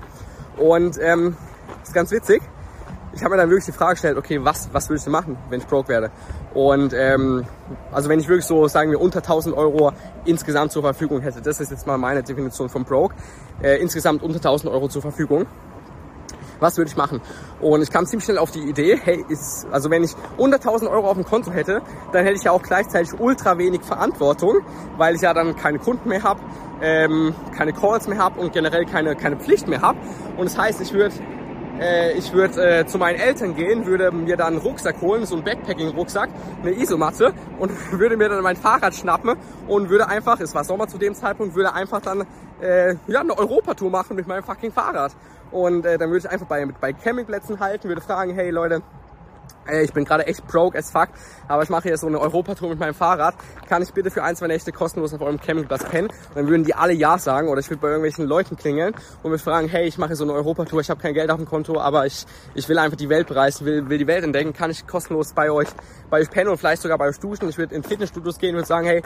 Und 0.56 0.99
ähm, 1.00 1.37
ist 1.83 1.92
ganz 1.92 2.11
witzig. 2.11 2.42
Ich 3.14 3.23
habe 3.23 3.35
mir 3.35 3.40
dann 3.40 3.49
wirklich 3.49 3.64
die 3.64 3.73
Frage 3.73 3.92
gestellt, 3.92 4.18
okay, 4.18 4.45
was, 4.45 4.68
was 4.73 4.90
würde 4.90 5.00
ich 5.00 5.06
machen, 5.06 5.38
wenn 5.49 5.61
ich 5.61 5.66
broke 5.66 5.88
werde? 5.88 6.11
Und 6.52 6.92
ähm, 6.92 7.47
also 7.92 8.09
wenn 8.09 8.21
ich 8.21 8.28
wirklich 8.28 8.45
so, 8.45 8.68
sagen 8.68 8.90
wir, 8.90 9.00
unter 9.00 9.18
1000 9.18 9.56
Euro 9.56 9.92
insgesamt 10.25 10.73
zur 10.73 10.83
Verfügung 10.83 11.21
hätte, 11.21 11.40
das 11.40 11.61
ist 11.61 11.71
jetzt 11.71 11.87
mal 11.87 11.97
meine 11.99 12.23
Definition 12.23 12.68
von 12.68 12.85
broke, 12.85 13.14
äh, 13.62 13.80
insgesamt 13.80 14.23
unter 14.23 14.37
1000 14.37 14.71
Euro 14.73 14.88
zur 14.88 15.00
Verfügung, 15.00 15.47
was 16.60 16.76
würde 16.76 16.90
ich 16.90 16.96
machen? 16.96 17.20
Und 17.60 17.82
ich 17.82 17.90
kam 17.90 18.06
ziemlich 18.06 18.25
schnell 18.25 18.38
auf 18.38 18.50
die 18.50 18.60
Idee, 18.60 18.98
hey, 19.02 19.25
ist, 19.28 19.66
also 19.70 19.90
wenn 19.90 20.04
ich 20.04 20.14
unter 20.36 20.56
1000 20.56 20.90
Euro 20.90 21.08
auf 21.08 21.14
dem 21.14 21.25
Konto 21.25 21.50
hätte, 21.50 21.82
dann 22.12 22.25
hätte 22.25 22.36
ich 22.36 22.44
ja 22.44 22.52
auch 22.52 22.62
gleichzeitig 22.62 23.18
ultra 23.18 23.58
wenig 23.58 23.82
Verantwortung, 23.82 24.58
weil 24.96 25.14
ich 25.14 25.22
ja 25.22 25.34
dann 25.34 25.56
keine 25.56 25.78
Kunden 25.78 26.08
mehr 26.08 26.22
habe, 26.22 26.40
ähm, 26.82 27.34
keine 27.56 27.72
Calls 27.72 28.06
mehr 28.08 28.18
habe 28.18 28.40
und 28.40 28.52
generell 28.52 28.84
keine, 28.84 29.16
keine 29.16 29.36
Pflicht 29.36 29.68
mehr 29.68 29.82
habe. 29.82 29.98
Und 30.36 30.46
das 30.46 30.58
heißt, 30.58 30.80
ich 30.80 30.92
würde 30.92 31.14
äh, 31.80 32.12
ich 32.12 32.32
würde 32.32 32.80
äh, 32.80 32.86
zu 32.86 32.98
meinen 32.98 33.18
Eltern 33.18 33.54
gehen, 33.54 33.86
würde 33.86 34.10
mir 34.10 34.36
dann 34.36 34.54
einen 34.54 34.58
Rucksack 34.58 35.00
holen, 35.00 35.26
so 35.26 35.34
einen 35.34 35.44
Backpacking-Rucksack, 35.44 36.30
eine 36.62 36.72
Isomatte 36.72 37.34
und 37.58 37.70
würde 37.92 38.16
mir 38.16 38.28
dann 38.28 38.42
mein 38.42 38.56
Fahrrad 38.56 38.94
schnappen 38.94 39.36
und 39.68 39.90
würde 39.90 40.08
einfach, 40.08 40.40
es 40.40 40.54
war 40.54 40.64
Sommer 40.64 40.88
zu 40.88 40.98
dem 40.98 41.14
Zeitpunkt, 41.14 41.54
würde 41.54 41.75
einfach 41.75 42.00
dann 42.00 42.25
äh, 42.60 42.94
ja, 43.06 43.20
eine 43.20 43.36
Europatour 43.36 43.90
machen 43.90 44.16
mit 44.16 44.26
meinem 44.26 44.42
fucking 44.42 44.72
Fahrrad. 44.72 45.12
Und 45.56 45.86
äh, 45.86 45.96
dann 45.96 46.10
würde 46.10 46.18
ich 46.18 46.30
einfach 46.30 46.46
bei, 46.46 46.66
bei 46.66 46.92
Campingplätzen 46.92 47.58
halten, 47.60 47.88
würde 47.88 48.02
fragen, 48.02 48.34
hey 48.34 48.50
Leute, 48.50 48.82
äh, 49.66 49.84
ich 49.84 49.92
bin 49.94 50.04
gerade 50.04 50.26
echt 50.26 50.46
broke 50.46 50.76
as 50.76 50.90
fuck, 50.90 51.08
aber 51.48 51.62
ich 51.62 51.70
mache 51.70 51.84
hier 51.84 51.96
so 51.96 52.06
eine 52.06 52.20
Europatour 52.20 52.68
mit 52.68 52.78
meinem 52.78 52.92
Fahrrad. 52.92 53.34
Kann 53.66 53.80
ich 53.80 53.90
bitte 53.94 54.10
für 54.10 54.22
ein, 54.22 54.36
zwei 54.36 54.48
Nächte 54.48 54.70
kostenlos 54.70 55.14
auf 55.14 55.22
eurem 55.22 55.40
Campingplatz 55.40 55.84
pennen? 55.84 56.08
Und 56.08 56.36
dann 56.36 56.48
würden 56.48 56.64
die 56.64 56.75
alle 56.75 56.92
Ja 56.92 57.16
sagen 57.16 57.48
oder 57.48 57.60
ich 57.60 57.70
würde 57.70 57.80
bei 57.80 57.88
irgendwelchen 57.88 58.26
Leuten 58.26 58.58
klingeln 58.58 58.94
und 59.22 59.32
mich 59.32 59.40
fragen, 59.40 59.66
hey, 59.66 59.86
ich 59.86 59.96
mache 59.96 60.14
so 60.14 60.25
eine 60.25 60.34
Europatour, 60.34 60.82
ich 60.82 60.90
habe 60.90 61.00
kein 61.00 61.14
Geld 61.14 61.30
auf 61.30 61.38
dem 61.38 61.46
Konto, 61.46 61.80
aber 61.80 62.04
ich, 62.04 62.26
ich 62.54 62.68
will 62.68 62.76
einfach 62.76 62.98
die 62.98 63.08
Welt 63.08 63.26
bereisen, 63.26 63.64
will, 63.64 63.88
will 63.88 63.96
die 63.96 64.06
Welt 64.06 64.25
entdecken, 64.25 64.52
kann 64.52 64.70
ich 64.70 64.86
kostenlos 64.86 65.32
bei 65.32 65.50
euch, 65.50 65.68
bei 66.10 66.20
euch 66.20 66.28
pennen 66.28 66.50
und 66.50 66.58
vielleicht 66.58 66.82
sogar 66.82 66.98
bei 66.98 67.08
euch 67.08 67.18
duschen. 67.18 67.48
Ich 67.48 67.56
würde 67.56 67.75
in 67.75 67.82
Fitnessstudios 67.82 68.36
gehen 68.38 68.56
und 68.56 68.66
sagen, 68.66 68.86
hey, 68.86 69.02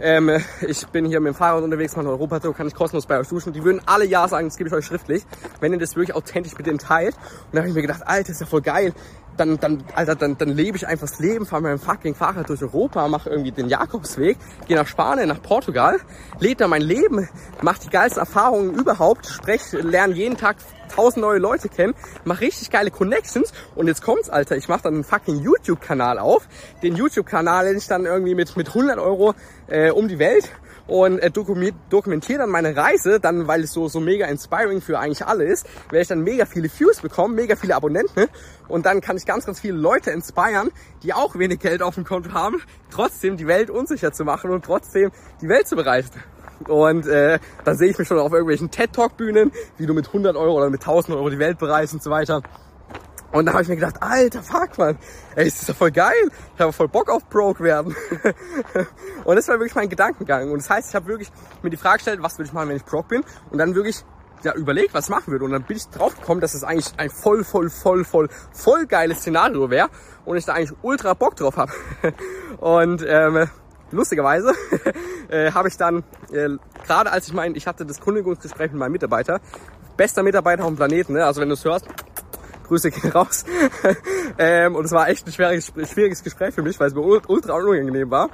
ähm, 0.00 0.30
ich 0.66 0.86
bin 0.88 1.06
hier 1.06 1.20
mit 1.20 1.34
dem 1.34 1.36
Fahrrad 1.36 1.62
unterwegs, 1.62 1.96
mache 1.96 2.08
Europatour, 2.08 2.54
kann 2.54 2.66
ich 2.66 2.74
kostenlos 2.74 3.06
bei 3.06 3.18
euch 3.18 3.28
duschen. 3.28 3.52
Die 3.52 3.64
würden 3.64 3.80
alle 3.86 4.04
Ja 4.04 4.26
sagen, 4.28 4.48
das 4.48 4.56
gebe 4.56 4.68
ich 4.68 4.74
euch 4.74 4.84
schriftlich, 4.84 5.24
wenn 5.60 5.72
ihr 5.72 5.78
das 5.78 5.96
wirklich 5.96 6.14
authentisch 6.14 6.56
mit 6.56 6.66
dem 6.66 6.78
teilt. 6.78 7.14
Und 7.16 7.54
da 7.54 7.58
habe 7.58 7.68
ich 7.68 7.74
mir 7.74 7.82
gedacht, 7.82 8.02
Alter, 8.06 8.30
ist 8.30 8.40
ja 8.40 8.46
voll 8.46 8.62
geil. 8.62 8.92
Dann, 9.36 9.58
dann, 9.58 9.82
Alter, 9.94 10.14
dann, 10.14 10.36
dann 10.36 10.50
lebe 10.50 10.76
ich 10.76 10.86
einfach 10.86 11.08
das 11.08 11.18
Leben, 11.18 11.46
fahre 11.46 11.62
mit 11.62 11.70
meinem 11.70 11.78
fucking 11.78 12.14
Fahrrad 12.14 12.48
durch 12.48 12.62
Europa, 12.62 13.08
mache 13.08 13.30
irgendwie 13.30 13.50
den 13.50 13.68
Jakobsweg, 13.68 14.36
gehe 14.68 14.76
nach 14.76 14.86
Spanien, 14.86 15.28
nach 15.28 15.40
Portugal, 15.40 15.98
lebe 16.38 16.56
da 16.56 16.68
mein 16.68 16.82
Leben, 16.82 17.28
mache 17.62 17.80
die 17.84 17.90
geilsten 17.90 18.20
Erfahrungen 18.20 18.74
überhaupt, 18.74 19.26
spreche, 19.26 19.78
lerne 19.78 20.14
jeden 20.14 20.36
Tag 20.36 20.56
tausend 20.94 21.22
neue 21.22 21.38
Leute 21.38 21.68
kennen, 21.68 21.94
mache 22.24 22.42
richtig 22.42 22.70
geile 22.70 22.90
Connections 22.90 23.52
und 23.74 23.88
jetzt 23.88 24.02
kommt's, 24.02 24.28
Alter, 24.28 24.56
ich 24.56 24.68
mache 24.68 24.82
dann 24.82 24.94
einen 24.94 25.04
fucking 25.04 25.40
YouTube-Kanal 25.40 26.18
auf. 26.18 26.46
Den 26.82 26.96
YouTube-Kanal 26.96 27.64
nenne 27.64 27.78
ich 27.78 27.86
dann 27.86 28.04
irgendwie 28.04 28.34
mit, 28.34 28.56
mit 28.56 28.68
100 28.68 28.98
Euro 28.98 29.34
äh, 29.68 29.90
um 29.90 30.08
die 30.08 30.18
Welt 30.18 30.50
und 30.92 31.20
äh, 31.20 31.30
dokumentiere 31.30 32.38
dann 32.38 32.50
meine 32.50 32.76
Reise, 32.76 33.18
dann 33.18 33.48
weil 33.48 33.62
es 33.62 33.72
so, 33.72 33.88
so 33.88 33.98
mega 33.98 34.26
inspiring 34.26 34.82
für 34.82 34.98
eigentlich 34.98 35.24
alle 35.24 35.44
ist, 35.44 35.66
werde 35.88 36.02
ich 36.02 36.08
dann 36.08 36.20
mega 36.20 36.44
viele 36.44 36.68
Views 36.68 37.00
bekommen, 37.00 37.34
mega 37.34 37.56
viele 37.56 37.74
Abonnenten 37.76 38.26
und 38.68 38.84
dann 38.84 39.00
kann 39.00 39.16
ich 39.16 39.24
ganz, 39.24 39.46
ganz 39.46 39.58
viele 39.58 39.72
Leute 39.72 40.10
inspirieren, 40.10 40.70
die 41.02 41.14
auch 41.14 41.34
wenig 41.38 41.60
Geld 41.60 41.80
auf 41.80 41.94
dem 41.94 42.04
Konto 42.04 42.34
haben, 42.34 42.60
trotzdem 42.90 43.38
die 43.38 43.46
Welt 43.46 43.70
unsicher 43.70 44.12
zu 44.12 44.26
machen 44.26 44.50
und 44.50 44.66
trotzdem 44.66 45.10
die 45.40 45.48
Welt 45.48 45.66
zu 45.66 45.76
bereisen. 45.76 46.12
Und 46.68 47.06
äh, 47.06 47.38
dann 47.64 47.76
sehe 47.78 47.88
ich 47.88 47.98
mich 47.98 48.06
schon 48.06 48.18
auf 48.18 48.30
irgendwelchen 48.30 48.70
TED-Talk-Bühnen, 48.70 49.50
wie 49.78 49.86
du 49.86 49.94
mit 49.94 50.08
100 50.08 50.36
Euro 50.36 50.58
oder 50.58 50.68
mit 50.68 50.82
1000 50.82 51.16
Euro 51.16 51.30
die 51.30 51.38
Welt 51.38 51.58
bereist 51.58 51.94
und 51.94 52.02
so 52.02 52.10
weiter. 52.10 52.42
Und 53.32 53.46
da 53.46 53.52
habe 53.52 53.62
ich 53.62 53.68
mir 53.68 53.76
gedacht, 53.76 53.96
alter 54.00 54.42
fuck, 54.42 54.76
man, 54.76 54.98
ey, 55.34 55.46
ist 55.46 55.60
das 55.60 55.68
doch 55.68 55.76
voll 55.76 55.90
geil. 55.90 56.30
Ich 56.54 56.60
habe 56.60 56.72
voll 56.72 56.88
Bock 56.88 57.08
auf 57.08 57.24
Broke 57.28 57.64
werden. 57.64 57.96
und 59.24 59.36
das 59.36 59.48
war 59.48 59.58
wirklich 59.58 59.74
mein 59.74 59.88
Gedankengang. 59.88 60.50
Und 60.50 60.58
das 60.58 60.68
heißt, 60.68 60.90
ich 60.90 60.94
habe 60.94 61.06
wirklich 61.06 61.32
mir 61.62 61.70
die 61.70 61.78
Frage 61.78 61.96
gestellt, 61.96 62.22
was 62.22 62.38
würde 62.38 62.48
ich 62.48 62.52
machen, 62.52 62.68
wenn 62.68 62.76
ich 62.76 62.84
Broke 62.84 63.08
bin? 63.08 63.24
Und 63.50 63.58
dann 63.58 63.74
wirklich 63.74 64.04
ja, 64.44 64.54
überlegt, 64.54 64.92
was 64.92 65.08
machen 65.08 65.32
würde. 65.32 65.46
Und 65.46 65.52
dann 65.52 65.62
bin 65.62 65.76
ich 65.76 65.88
drauf 65.88 66.18
gekommen, 66.18 66.40
dass 66.40 66.54
es 66.54 66.60
das 66.60 66.68
eigentlich 66.68 66.92
ein 66.98 67.10
voll, 67.10 67.42
voll, 67.42 67.70
voll, 67.70 68.04
voll, 68.04 68.28
voll 68.52 68.86
geiles 68.86 69.20
Szenario 69.20 69.70
wäre 69.70 69.88
und 70.24 70.36
ich 70.36 70.44
da 70.44 70.52
eigentlich 70.52 70.76
ultra 70.82 71.14
Bock 71.14 71.36
drauf 71.36 71.56
habe. 71.56 71.72
und 72.58 73.04
ähm, 73.06 73.48
lustigerweise 73.90 74.52
äh, 75.28 75.52
habe 75.52 75.68
ich 75.68 75.76
dann, 75.76 76.04
äh, 76.32 76.50
gerade 76.86 77.12
als 77.12 77.28
ich 77.28 77.32
mein, 77.32 77.54
ich 77.54 77.66
hatte 77.66 77.86
das 77.86 78.00
Kündigungsgespräch 78.00 78.72
mit 78.72 78.78
meinem 78.78 78.92
Mitarbeiter, 78.92 79.40
bester 79.96 80.22
Mitarbeiter 80.22 80.64
auf 80.64 80.70
dem 80.70 80.76
Planeten, 80.76 81.14
ne? 81.14 81.24
also 81.24 81.40
wenn 81.40 81.48
du 81.48 81.54
es 81.54 81.64
hörst, 81.64 81.86
Grüße 82.72 82.90
gehen 82.90 83.12
raus. 83.12 83.44
ähm, 84.38 84.74
und 84.74 84.86
es 84.86 84.92
war 84.92 85.08
echt 85.08 85.26
ein 85.26 85.32
schwieriges, 85.32 85.72
schwieriges 85.90 86.22
Gespräch 86.24 86.54
für 86.54 86.62
mich, 86.62 86.80
weil 86.80 86.88
es 86.88 86.94
mir 86.94 87.02
ultra 87.02 87.52
unangenehm 87.52 88.10
war. 88.10 88.30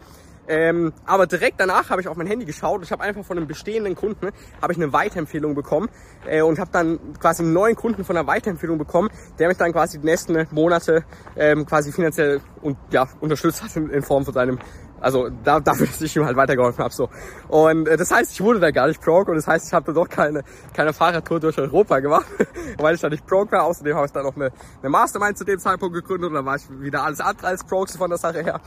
Ähm, 0.46 0.92
aber 1.04 1.26
direkt 1.26 1.60
danach 1.60 1.90
habe 1.90 2.00
ich 2.00 2.08
auf 2.08 2.16
mein 2.16 2.26
Handy 2.26 2.46
geschaut 2.46 2.82
ich 2.82 2.90
habe 2.90 3.02
einfach 3.02 3.22
von 3.22 3.36
einem 3.36 3.46
bestehenden 3.46 3.94
Kunden 3.94 4.30
habe 4.62 4.72
ich 4.72 4.78
eine 4.78 4.94
Weiterempfehlung 4.94 5.54
bekommen 5.54 5.90
äh, 6.26 6.40
und 6.40 6.58
habe 6.58 6.70
dann 6.72 6.98
quasi 7.20 7.42
einen 7.42 7.52
neuen 7.52 7.76
Kunden 7.76 8.02
von 8.02 8.16
einer 8.16 8.26
Weiterempfehlung 8.26 8.78
bekommen, 8.78 9.10
der 9.38 9.48
mich 9.48 9.58
dann 9.58 9.72
quasi 9.72 9.98
die 9.98 10.06
nächsten 10.06 10.46
Monate 10.50 11.04
ähm, 11.36 11.66
quasi 11.66 11.92
finanziell 11.92 12.40
und 12.62 12.78
ja 12.90 13.06
unterstützt 13.20 13.62
hat 13.62 13.76
in, 13.76 13.90
in 13.90 14.02
Form 14.02 14.24
von 14.24 14.32
seinem 14.32 14.58
also 15.00 15.28
da, 15.44 15.60
dafür, 15.60 15.86
dass 15.86 16.00
ich 16.00 16.16
ihm 16.16 16.24
halt 16.24 16.36
weitergeholfen 16.36 16.82
habe. 16.82 16.94
So. 16.94 17.08
Und 17.48 17.88
äh, 17.88 17.96
das 17.96 18.10
heißt, 18.10 18.32
ich 18.32 18.40
wurde 18.40 18.60
da 18.60 18.70
gar 18.70 18.88
nicht 18.88 19.00
broke 19.00 19.30
und 19.30 19.36
das 19.36 19.46
heißt, 19.46 19.68
ich 19.68 19.72
habe 19.72 19.86
da 19.86 19.92
doch 19.92 20.08
keine, 20.08 20.42
keine 20.74 20.92
Fahrradtour 20.92 21.40
durch 21.40 21.58
Europa 21.58 22.00
gemacht, 22.00 22.26
weil 22.78 22.94
ich 22.94 23.00
da 23.00 23.08
nicht 23.08 23.26
broke 23.26 23.52
war. 23.52 23.64
Außerdem 23.64 23.94
habe 23.94 24.06
ich 24.06 24.12
dann 24.12 24.24
noch 24.24 24.36
eine, 24.36 24.50
eine 24.80 24.90
Mastermind 24.90 25.38
zu 25.38 25.44
dem 25.44 25.58
Zeitpunkt 25.58 25.94
gegründet 25.94 26.28
und 26.28 26.34
dann 26.34 26.44
war 26.44 26.56
ich 26.56 26.68
wieder 26.80 27.04
alles 27.04 27.20
andere 27.20 27.46
als 27.48 27.64
broke 27.64 27.92
von 27.96 28.10
der 28.10 28.18
Sache 28.18 28.42
her. 28.42 28.60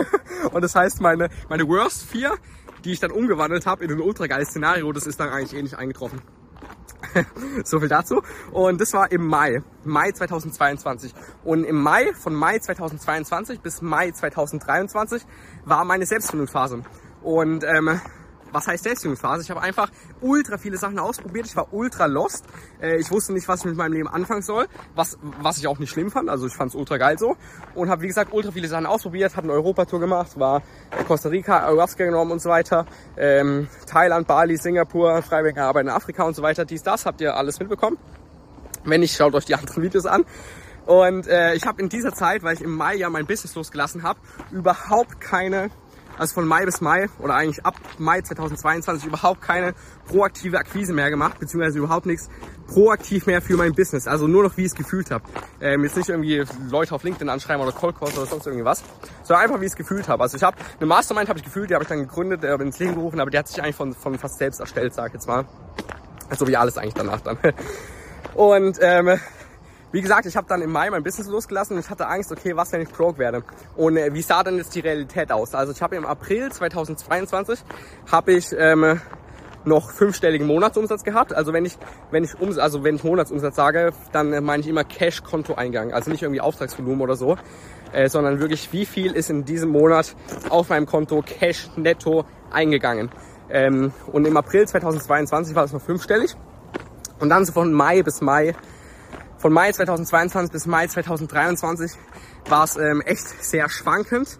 und 0.52 0.62
das 0.62 0.74
heißt, 0.74 1.00
meine, 1.00 1.28
meine 1.48 1.68
Worst 1.68 2.04
4, 2.06 2.32
die 2.84 2.92
ich 2.92 3.00
dann 3.00 3.10
umgewandelt 3.10 3.66
habe 3.66 3.84
in 3.84 3.90
ein 3.90 4.00
ultra 4.00 4.26
geiles 4.26 4.48
Szenario, 4.48 4.92
das 4.92 5.06
ist 5.06 5.20
dann 5.20 5.28
eigentlich 5.28 5.54
eh 5.54 5.62
nicht 5.62 5.76
eingetroffen. 5.76 6.20
so 7.64 7.80
viel 7.80 7.88
dazu. 7.88 8.22
Und 8.52 8.80
das 8.80 8.92
war 8.92 9.10
im 9.12 9.26
Mai, 9.26 9.62
Mai 9.84 10.12
2022. 10.12 11.14
Und 11.44 11.64
im 11.64 11.80
Mai, 11.82 12.12
von 12.14 12.34
Mai 12.34 12.58
2022 12.58 13.60
bis 13.60 13.82
Mai 13.82 14.10
2023 14.10 15.22
war 15.64 15.84
meine 15.84 16.06
Selbstfindungsphase. 16.06 16.82
Und 17.22 17.64
ähm, 17.64 18.00
was 18.54 18.68
heißt 18.68 18.84
Selbstfindungsphase? 18.84 19.42
Ich 19.42 19.50
habe 19.50 19.60
einfach 19.60 19.90
ultra 20.20 20.58
viele 20.58 20.76
Sachen 20.76 20.98
ausprobiert. 20.98 21.46
Ich 21.46 21.56
war 21.56 21.74
ultra 21.74 22.06
lost. 22.06 22.44
Äh, 22.80 23.00
ich 23.00 23.10
wusste 23.10 23.32
nicht, 23.32 23.48
was 23.48 23.60
ich 23.60 23.66
mit 23.66 23.76
meinem 23.76 23.92
Leben 23.94 24.08
anfangen 24.08 24.42
soll, 24.42 24.66
was, 24.94 25.18
was 25.40 25.58
ich 25.58 25.66
auch 25.66 25.78
nicht 25.78 25.90
schlimm 25.90 26.10
fand. 26.10 26.30
Also 26.30 26.46
ich 26.46 26.54
fand 26.54 26.70
es 26.70 26.76
ultra 26.76 26.96
geil 26.96 27.18
so. 27.18 27.36
Und 27.74 27.90
habe, 27.90 28.02
wie 28.02 28.06
gesagt, 28.06 28.32
ultra 28.32 28.52
viele 28.52 28.68
Sachen 28.68 28.86
ausprobiert, 28.86 29.36
habe 29.36 29.48
eine 29.48 29.54
Europatour 29.54 29.98
gemacht, 29.98 30.38
war 30.38 30.62
Costa 31.08 31.28
Rica, 31.28 31.66
Ayahuasca 31.66 32.04
genommen 32.04 32.30
und 32.30 32.40
so 32.40 32.48
weiter. 32.48 32.86
Ähm, 33.16 33.68
Thailand, 33.86 34.28
Bali, 34.28 34.56
Singapur, 34.56 35.20
Freiwillige 35.22 35.62
Arbeit 35.62 35.86
in 35.86 35.90
Afrika 35.90 36.22
und 36.22 36.36
so 36.36 36.42
weiter. 36.42 36.64
Dies, 36.64 36.82
das 36.82 37.06
habt 37.06 37.20
ihr 37.20 37.36
alles 37.36 37.58
mitbekommen. 37.58 37.98
Wenn 38.84 39.00
nicht, 39.00 39.16
schaut 39.16 39.34
euch 39.34 39.46
die 39.46 39.54
anderen 39.54 39.82
Videos 39.82 40.06
an. 40.06 40.24
Und 40.86 41.26
äh, 41.26 41.54
ich 41.54 41.66
habe 41.66 41.80
in 41.80 41.88
dieser 41.88 42.12
Zeit, 42.12 42.42
weil 42.42 42.54
ich 42.54 42.62
im 42.62 42.74
Mai 42.74 42.94
ja 42.96 43.08
mein 43.08 43.26
Business 43.26 43.54
losgelassen 43.54 44.02
habe, 44.02 44.20
überhaupt 44.52 45.20
keine 45.20 45.70
also 46.18 46.34
von 46.34 46.46
Mai 46.46 46.64
bis 46.64 46.80
Mai 46.80 47.08
oder 47.18 47.34
eigentlich 47.34 47.64
ab 47.64 47.74
Mai 47.98 48.20
2022 48.20 49.06
überhaupt 49.06 49.42
keine 49.42 49.74
proaktive 50.06 50.58
Akquise 50.58 50.92
mehr 50.92 51.10
gemacht, 51.10 51.40
beziehungsweise 51.40 51.78
überhaupt 51.78 52.06
nichts 52.06 52.28
proaktiv 52.66 53.26
mehr 53.26 53.42
für 53.42 53.56
mein 53.56 53.72
Business. 53.72 54.06
Also 54.06 54.26
nur 54.26 54.44
noch 54.44 54.56
wie 54.56 54.62
ich 54.62 54.68
es 54.68 54.74
gefühlt 54.74 55.10
habe. 55.10 55.24
Ähm, 55.60 55.82
jetzt 55.82 55.96
nicht 55.96 56.08
irgendwie 56.08 56.44
Leute 56.70 56.94
auf 56.94 57.02
LinkedIn 57.02 57.28
anschreiben 57.28 57.62
oder 57.62 57.72
Cold 57.72 57.98
Calls 57.98 58.16
oder 58.16 58.26
sonst 58.26 58.46
irgendwas, 58.46 58.82
sondern 59.22 59.44
einfach 59.44 59.60
wie 59.60 59.64
ich 59.64 59.72
es 59.72 59.76
gefühlt 59.76 60.08
habe. 60.08 60.22
Also 60.22 60.36
ich 60.36 60.42
habe 60.42 60.56
eine 60.78 60.86
Mastermind 60.86 61.28
habe 61.28 61.38
ich 61.38 61.44
gefühlt, 61.44 61.70
die 61.70 61.74
habe 61.74 61.84
ich 61.84 61.88
dann 61.88 62.00
gegründet, 62.00 62.44
äh, 62.44 62.54
ins 62.54 62.78
Leben 62.78 62.94
gerufen, 62.94 63.20
aber 63.20 63.30
die 63.30 63.38
hat 63.38 63.48
sich 63.48 63.60
eigentlich 63.62 63.76
von, 63.76 63.92
von 63.92 64.16
fast 64.18 64.38
selbst 64.38 64.60
erstellt, 64.60 64.94
sag 64.94 65.08
ich 65.08 65.14
jetzt 65.14 65.26
mal. 65.26 65.46
So 66.36 66.46
wie 66.46 66.56
alles 66.56 66.78
eigentlich 66.78 66.94
danach 66.94 67.20
dann. 67.20 67.38
Und 68.34 68.78
ähm, 68.80 69.20
wie 69.94 70.02
gesagt, 70.02 70.26
ich 70.26 70.36
habe 70.36 70.48
dann 70.48 70.60
im 70.60 70.72
Mai 70.72 70.90
mein 70.90 71.04
Business 71.04 71.28
losgelassen 71.28 71.76
und 71.76 71.84
ich 71.84 71.88
hatte 71.88 72.08
Angst, 72.08 72.32
okay, 72.32 72.56
was, 72.56 72.72
wenn 72.72 72.80
ich 72.80 72.88
broke 72.88 73.16
werde? 73.16 73.44
Und 73.76 73.96
äh, 73.96 74.12
wie 74.12 74.22
sah 74.22 74.42
dann 74.42 74.56
jetzt 74.56 74.74
die 74.74 74.80
Realität 74.80 75.30
aus? 75.30 75.54
Also 75.54 75.70
ich 75.70 75.80
habe 75.82 75.94
im 75.94 76.04
April 76.04 76.50
2022 76.50 77.60
habe 78.10 78.32
ich 78.32 78.52
ähm, 78.58 79.00
noch 79.64 79.92
fünfstelligen 79.92 80.48
Monatsumsatz 80.48 81.04
gehabt. 81.04 81.32
Also 81.32 81.52
wenn 81.52 81.64
ich, 81.64 81.78
wenn 82.10 82.24
ich 82.24 82.40
Ums 82.40 82.58
also 82.58 82.82
wenn 82.82 82.96
ich 82.96 83.04
Monatsumsatz 83.04 83.54
sage, 83.54 83.92
dann 84.10 84.32
äh, 84.32 84.40
meine 84.40 84.62
ich 84.62 84.68
immer 84.68 84.82
Cash-Kontoeingang. 84.82 85.92
Also 85.92 86.10
nicht 86.10 86.24
irgendwie 86.24 86.40
Auftragsvolumen 86.40 87.00
oder 87.00 87.14
so, 87.14 87.36
äh, 87.92 88.08
sondern 88.08 88.40
wirklich, 88.40 88.72
wie 88.72 88.86
viel 88.86 89.12
ist 89.12 89.30
in 89.30 89.44
diesem 89.44 89.70
Monat 89.70 90.16
auf 90.50 90.70
meinem 90.70 90.86
Konto 90.86 91.22
Cash 91.22 91.70
netto 91.76 92.24
eingegangen. 92.50 93.10
Ähm, 93.48 93.92
und 94.10 94.26
im 94.26 94.36
April 94.36 94.66
2022 94.66 95.54
war 95.54 95.62
es 95.62 95.72
noch 95.72 95.82
fünfstellig. 95.82 96.34
Und 97.20 97.28
dann 97.28 97.44
so 97.44 97.52
von 97.52 97.72
Mai 97.72 98.02
bis 98.02 98.20
Mai 98.20 98.56
von 99.44 99.52
Mai 99.52 99.70
2022 99.70 100.52
bis 100.52 100.64
Mai 100.64 100.86
2023 100.86 101.92
war 102.48 102.64
es 102.64 102.78
ähm, 102.78 103.02
echt 103.02 103.44
sehr 103.44 103.68
schwankend. 103.68 104.38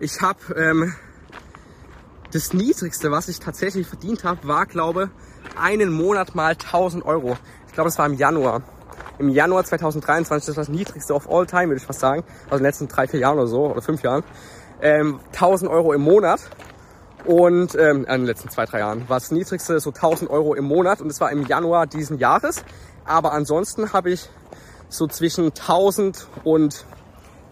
Ich 0.00 0.22
habe 0.22 0.38
ähm, 0.56 0.94
das 2.32 2.54
Niedrigste, 2.54 3.10
was 3.10 3.28
ich 3.28 3.38
tatsächlich 3.38 3.86
verdient 3.86 4.24
habe, 4.24 4.48
war, 4.48 4.64
glaube 4.64 5.10
einen 5.60 5.92
Monat 5.92 6.34
mal 6.34 6.52
1000 6.52 7.04
Euro. 7.04 7.36
Ich 7.66 7.74
glaube, 7.74 7.90
es 7.90 7.98
war 7.98 8.06
im 8.06 8.14
Januar. 8.14 8.62
Im 9.18 9.28
Januar 9.28 9.62
2023, 9.62 10.46
das 10.46 10.56
war 10.56 10.64
das 10.64 10.70
niedrigste 10.70 11.12
of 11.12 11.28
all 11.28 11.44
time, 11.44 11.66
würde 11.66 11.76
ich 11.76 11.86
fast 11.86 12.00
sagen. 12.00 12.24
Also 12.44 12.56
in 12.56 12.60
den 12.60 12.64
letzten 12.64 12.88
drei, 12.88 13.06
vier 13.08 13.20
Jahren 13.20 13.36
oder 13.36 13.48
so, 13.48 13.66
oder 13.66 13.82
fünf 13.82 14.02
Jahren. 14.02 14.24
Ähm, 14.80 15.20
1000 15.34 15.70
Euro 15.70 15.92
im 15.92 16.00
Monat. 16.00 16.40
Und 17.26 17.74
ähm, 17.74 18.06
in 18.06 18.20
den 18.20 18.24
letzten 18.24 18.48
zwei, 18.48 18.64
drei 18.64 18.78
Jahren 18.78 19.06
war 19.10 19.18
das 19.18 19.30
niedrigste 19.30 19.80
so 19.80 19.90
1000 19.90 20.30
Euro 20.30 20.54
im 20.54 20.64
Monat. 20.64 21.02
Und 21.02 21.08
das 21.08 21.20
war 21.20 21.30
im 21.30 21.44
Januar 21.44 21.86
diesen 21.86 22.16
Jahres. 22.16 22.64
Aber 23.04 23.32
ansonsten 23.32 23.92
habe 23.92 24.10
ich 24.10 24.30
so 24.88 25.06
zwischen 25.06 25.46
1000 25.46 26.28
und 26.44 26.84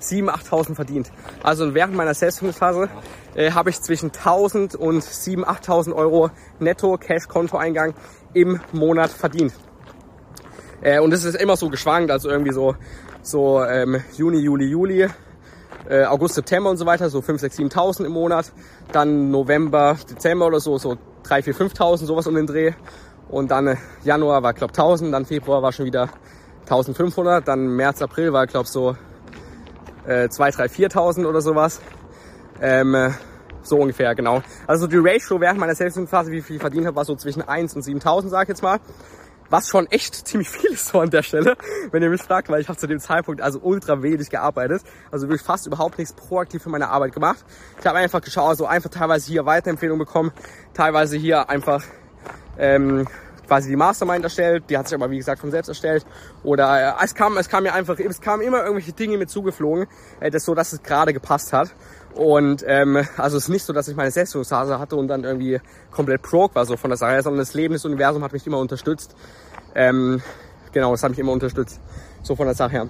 7.000, 0.01 0.31
8.000 0.31 0.75
verdient. 0.75 1.11
Also 1.43 1.75
während 1.75 1.95
meiner 1.95 2.15
Selbstfindungsphase 2.15 2.89
äh, 3.35 3.53
habe 3.53 3.71
ich 3.71 3.81
zwischen 3.81 4.11
1.000 4.11 4.77
und 4.77 5.03
7.000, 5.03 5.45
8.000 5.45 5.95
Euro 5.95 6.31
netto 6.59 6.97
Cash-Kontoeingang 6.99 7.95
im 8.35 8.61
Monat 8.73 9.11
verdient. 9.11 9.55
Äh, 10.83 11.01
und 11.01 11.13
es 11.13 11.25
ist 11.25 11.37
immer 11.37 11.57
so 11.57 11.71
geschwankt, 11.71 12.11
also 12.11 12.29
irgendwie 12.29 12.53
so, 12.53 12.77
so 13.23 13.63
ähm, 13.63 14.03
Juni, 14.17 14.39
Juli, 14.39 14.67
Juli, 14.67 15.09
äh, 15.89 16.05
August, 16.05 16.35
September 16.35 16.71
und 16.71 16.77
so 16.77 16.87
weiter, 16.87 17.09
so 17.09 17.23
5, 17.23 17.41
6, 17.41 17.59
7.000 17.59 18.05
im 18.05 18.13
Monat. 18.13 18.53
Dann 18.93 19.31
November, 19.31 19.97
Dezember 20.11 20.47
oder 20.47 20.61
so, 20.61 20.79
so 20.79 20.99
3, 21.25 21.43
4, 21.43 21.55
5.000, 21.55 22.05
sowas 22.05 22.27
um 22.27 22.35
den 22.35 22.47
Dreh. 22.47 22.73
Und 23.29 23.51
dann 23.51 23.69
äh, 23.69 23.77
Januar 24.05 24.43
war, 24.43 24.53
glaube 24.53 24.75
1.000, 24.75 25.11
dann 25.11 25.25
Februar 25.25 25.63
war 25.63 25.73
schon 25.73 25.87
wieder 25.87 26.11
1.500, 26.69 27.41
dann 27.43 27.69
März, 27.77 28.03
April 28.03 28.33
war, 28.33 28.47
glaube 28.47 28.69
so 28.69 28.97
äh, 30.07 30.29
2, 30.29 30.51
3, 30.51 30.65
4.000 30.67 31.27
oder 31.27 31.41
sowas. 31.41 31.81
Ähm, 32.61 32.95
äh, 32.95 33.11
so 33.63 33.79
ungefähr, 33.79 34.15
genau. 34.15 34.43
Also 34.67 34.87
die 34.87 34.99
Ratio 34.99 35.41
während 35.41 35.59
meiner 35.59 35.75
Selbstständigungsphase, 35.75 36.31
wie 36.31 36.43
viel 36.43 36.57
ich 36.57 36.61
verdient 36.61 36.87
habe, 36.87 36.97
war 36.97 37.05
so 37.05 37.17
zwischen 37.17 37.43
1 37.43 37.75
und 37.75 37.83
7.000, 37.83 38.29
sag 38.29 38.43
ich 38.43 38.49
jetzt 38.51 38.63
mal. 38.63 38.79
Was 39.51 39.69
schon 39.69 39.87
echt 39.87 40.15
ziemlich 40.29 40.49
viel 40.49 40.73
ist 40.73 40.89
so 40.89 41.01
an 41.01 41.11
der 41.11 41.23
Stelle, 41.23 41.57
wenn 41.91 42.03
ihr 42.03 42.11
mich 42.11 42.23
fragt, 42.23 42.49
weil 42.49 42.61
ich 42.61 42.69
habe 42.69 42.79
zu 42.79 42.87
dem 42.87 42.99
Zeitpunkt 42.99 43.41
also 43.41 43.61
ultra 43.61 44.03
wenig 44.03 44.31
gearbeitet. 44.31 44.83
Also 45.11 45.29
wirklich 45.29 45.43
fast 45.43 45.67
überhaupt 45.67 45.99
nichts 45.99 46.13
proaktiv 46.15 46.63
für 46.63 46.71
meine 46.71 46.89
Arbeit 46.89 47.13
gemacht. 47.13 47.45
Ich 47.81 47.87
habe 47.87 47.99
einfach 47.99 48.21
geschaut, 48.21 48.49
also 48.49 48.67
einfach 48.67 48.91
teilweise 48.91 49.31
hier 49.31 49.47
Weiterempfehlungen 49.47 50.05
bekommen, 50.05 50.33
teilweise 50.75 51.17
hier 51.17 51.49
einfach 51.49 51.83
ähm, 52.59 53.07
quasi 53.47 53.69
die 53.69 53.77
Mastermind 53.77 54.25
erstellt, 54.25 54.65
die 54.69 54.79
hat 54.79 54.89
sich 54.89 54.95
aber 54.95 55.11
wie 55.11 55.19
gesagt 55.19 55.41
von 55.41 55.51
selbst 55.51 55.69
erstellt. 55.69 56.05
Oder 56.43 56.99
äh, 56.99 57.05
es 57.05 57.15
kam, 57.15 57.37
es 57.37 57.49
kam 57.49 57.63
mir 57.65 57.75
einfach, 57.75 57.99
es 57.99 58.21
kamen 58.21 58.43
immer 58.43 58.63
irgendwelche 58.63 58.93
Dinge 58.93 59.19
mit 59.19 59.31
zugeflogen, 59.31 59.87
äh, 60.21 60.31
das 60.31 60.45
so, 60.45 60.55
dass 60.55 60.73
es 60.73 60.83
gerade 60.83 61.13
gepasst 61.13 61.53
hat. 61.53 61.75
Und 62.15 62.65
ähm, 62.67 63.07
also 63.17 63.37
es 63.37 63.45
ist 63.45 63.49
nicht 63.49 63.65
so, 63.65 63.73
dass 63.73 63.89
ich 63.89 63.97
meine 63.97 64.11
Selbstfindungsphase 64.11 64.79
hatte 64.79 64.97
und 64.97 65.09
dann 65.09 65.25
irgendwie 65.25 65.61
komplett 65.91 66.23
broke 66.23 66.55
war 66.55 66.65
so 66.65 66.77
von 66.77 66.91
der 66.91 66.97
Sache, 66.97 67.21
sondern 67.23 67.41
das 67.41 67.55
Leben, 67.55 67.75
das 67.75 67.85
Universum 67.85 68.23
hat 68.23 68.33
mich 68.33 68.47
immer 68.47 68.59
unterstützt. 68.59 69.17
Ähm, 69.75 70.23
genau, 70.73 70.93
das 70.93 71.03
hat 71.03 71.11
mich 71.11 71.19
immer 71.19 71.33
unterstützt, 71.33 71.81
so 72.23 72.37
von 72.37 72.47
der 72.47 72.55
Sache 72.55 72.71
her. 72.71 72.89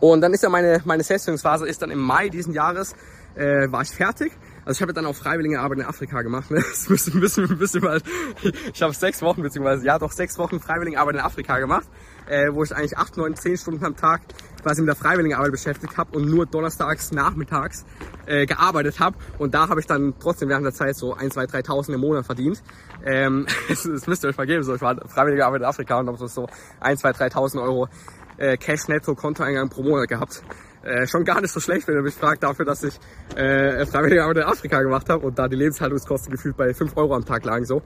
Und 0.00 0.22
dann 0.22 0.32
ist 0.32 0.42
ja 0.42 0.48
meine, 0.48 0.80
meine 0.84 1.02
Selbstfindungsphase 1.02 1.68
ist 1.68 1.82
dann 1.82 1.90
im 1.90 1.98
Mai 1.98 2.30
diesen 2.30 2.54
Jahres, 2.54 2.94
äh, 3.34 3.70
war 3.70 3.82
ich 3.82 3.90
fertig 3.90 4.32
also 4.70 4.78
ich 4.78 4.82
habe 4.82 4.92
dann 4.92 5.04
auch 5.06 5.16
freiwillige 5.16 5.58
Arbeit 5.58 5.78
in 5.78 5.84
Afrika 5.84 6.22
gemacht. 6.22 6.48
Ne? 6.52 6.62
Das 6.70 6.88
müssen, 6.88 7.18
müssen, 7.18 7.58
müssen 7.58 7.82
mal, 7.82 8.00
ich 8.72 8.80
habe 8.80 8.94
sechs 8.94 9.20
Wochen, 9.20 9.42
beziehungsweise 9.42 9.84
ja 9.84 9.98
doch 9.98 10.12
sechs 10.12 10.38
Wochen 10.38 10.60
freiwillige 10.60 11.00
Arbeit 11.00 11.16
in 11.16 11.20
Afrika 11.22 11.58
gemacht, 11.58 11.88
äh, 12.28 12.52
wo 12.52 12.62
ich 12.62 12.72
eigentlich 12.72 12.96
acht, 12.96 13.16
neun, 13.16 13.34
zehn 13.34 13.56
Stunden 13.56 13.84
am 13.84 13.96
Tag 13.96 14.22
quasi 14.62 14.80
mit 14.80 14.88
der 14.88 14.94
freiwilligen 14.94 15.34
Arbeit 15.34 15.50
beschäftigt 15.50 15.96
habe 15.96 16.16
und 16.16 16.28
nur 16.28 16.46
donnerstags 16.46 17.10
nachmittags 17.10 17.84
äh, 18.26 18.46
gearbeitet 18.46 19.00
habe. 19.00 19.16
Und 19.38 19.54
da 19.54 19.68
habe 19.68 19.80
ich 19.80 19.86
dann 19.86 20.14
trotzdem 20.20 20.48
während 20.48 20.64
der 20.64 20.72
Zeit 20.72 20.94
so 20.94 21.14
ein, 21.14 21.32
zwei, 21.32 21.46
3.000 21.46 21.94
im 21.94 22.00
Monat 22.00 22.24
verdient. 22.24 22.62
Ähm, 23.04 23.46
das, 23.68 23.82
das 23.82 24.06
müsst 24.06 24.22
ihr 24.24 24.28
euch 24.28 24.36
mal 24.36 24.46
geben. 24.46 24.62
So, 24.62 24.72
ich 24.76 24.82
war 24.82 24.96
freiwillige 25.08 25.44
Arbeit 25.44 25.62
in 25.62 25.66
Afrika 25.66 25.98
und 25.98 26.06
habe 26.06 26.28
so 26.28 26.46
ein, 26.78 26.96
zwei, 26.96 27.10
3.000 27.10 27.60
Euro 27.60 27.88
äh, 28.36 28.56
Cash-Netto-Kontoeingang 28.56 29.68
pro 29.68 29.82
Monat 29.82 30.08
gehabt. 30.08 30.44
Äh, 30.82 31.06
schon 31.06 31.24
gar 31.24 31.40
nicht 31.40 31.52
so 31.52 31.60
schlecht, 31.60 31.86
wenn 31.88 31.94
ihr 31.94 32.02
mich 32.02 32.14
fragt, 32.14 32.42
dafür, 32.42 32.64
dass 32.64 32.82
ich 32.82 32.94
äh, 33.36 33.84
freiwillige 33.84 34.22
Arbeit 34.22 34.38
in 34.38 34.42
Afrika 34.44 34.80
gemacht 34.80 35.08
habe 35.10 35.26
und 35.26 35.38
da 35.38 35.46
die 35.46 35.56
Lebenshaltungskosten 35.56 36.32
gefühlt 36.32 36.56
bei 36.56 36.72
5 36.72 36.96
Euro 36.96 37.14
am 37.14 37.24
Tag 37.24 37.44
lagen. 37.44 37.66
So, 37.66 37.82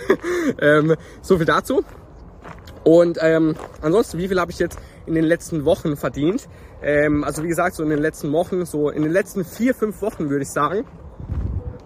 ähm, 0.60 0.96
so 1.20 1.36
viel 1.36 1.46
dazu. 1.46 1.84
Und 2.84 3.18
ähm, 3.20 3.54
ansonsten, 3.80 4.18
wie 4.18 4.26
viel 4.26 4.40
habe 4.40 4.50
ich 4.50 4.58
jetzt 4.58 4.76
in 5.06 5.14
den 5.14 5.24
letzten 5.24 5.64
Wochen 5.64 5.96
verdient? 5.96 6.48
Ähm, 6.82 7.22
also 7.22 7.44
wie 7.44 7.48
gesagt, 7.48 7.76
so 7.76 7.84
in 7.84 7.90
den 7.90 8.00
letzten 8.00 8.32
Wochen, 8.32 8.64
so 8.66 8.90
in 8.90 9.02
den 9.02 9.12
letzten 9.12 9.44
vier, 9.44 9.72
fünf 9.72 10.02
Wochen 10.02 10.28
würde 10.28 10.42
ich 10.42 10.50
sagen, 10.50 10.84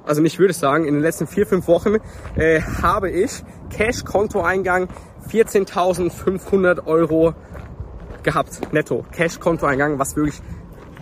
also 0.06 0.22
nicht 0.22 0.38
würde 0.38 0.52
ich 0.52 0.56
sagen, 0.56 0.86
in 0.86 0.94
den 0.94 1.02
letzten 1.02 1.26
vier, 1.26 1.46
fünf 1.46 1.66
Wochen 1.68 1.96
äh, 2.36 2.62
habe 2.62 3.10
ich 3.10 3.42
Cash-Kontoeingang 3.70 4.88
14.500 5.28 6.86
Euro 6.86 7.34
gehabt, 8.26 8.72
netto. 8.72 9.06
Cash-Kontoeingang, 9.12 9.98
was 9.98 10.14
wirklich 10.16 10.42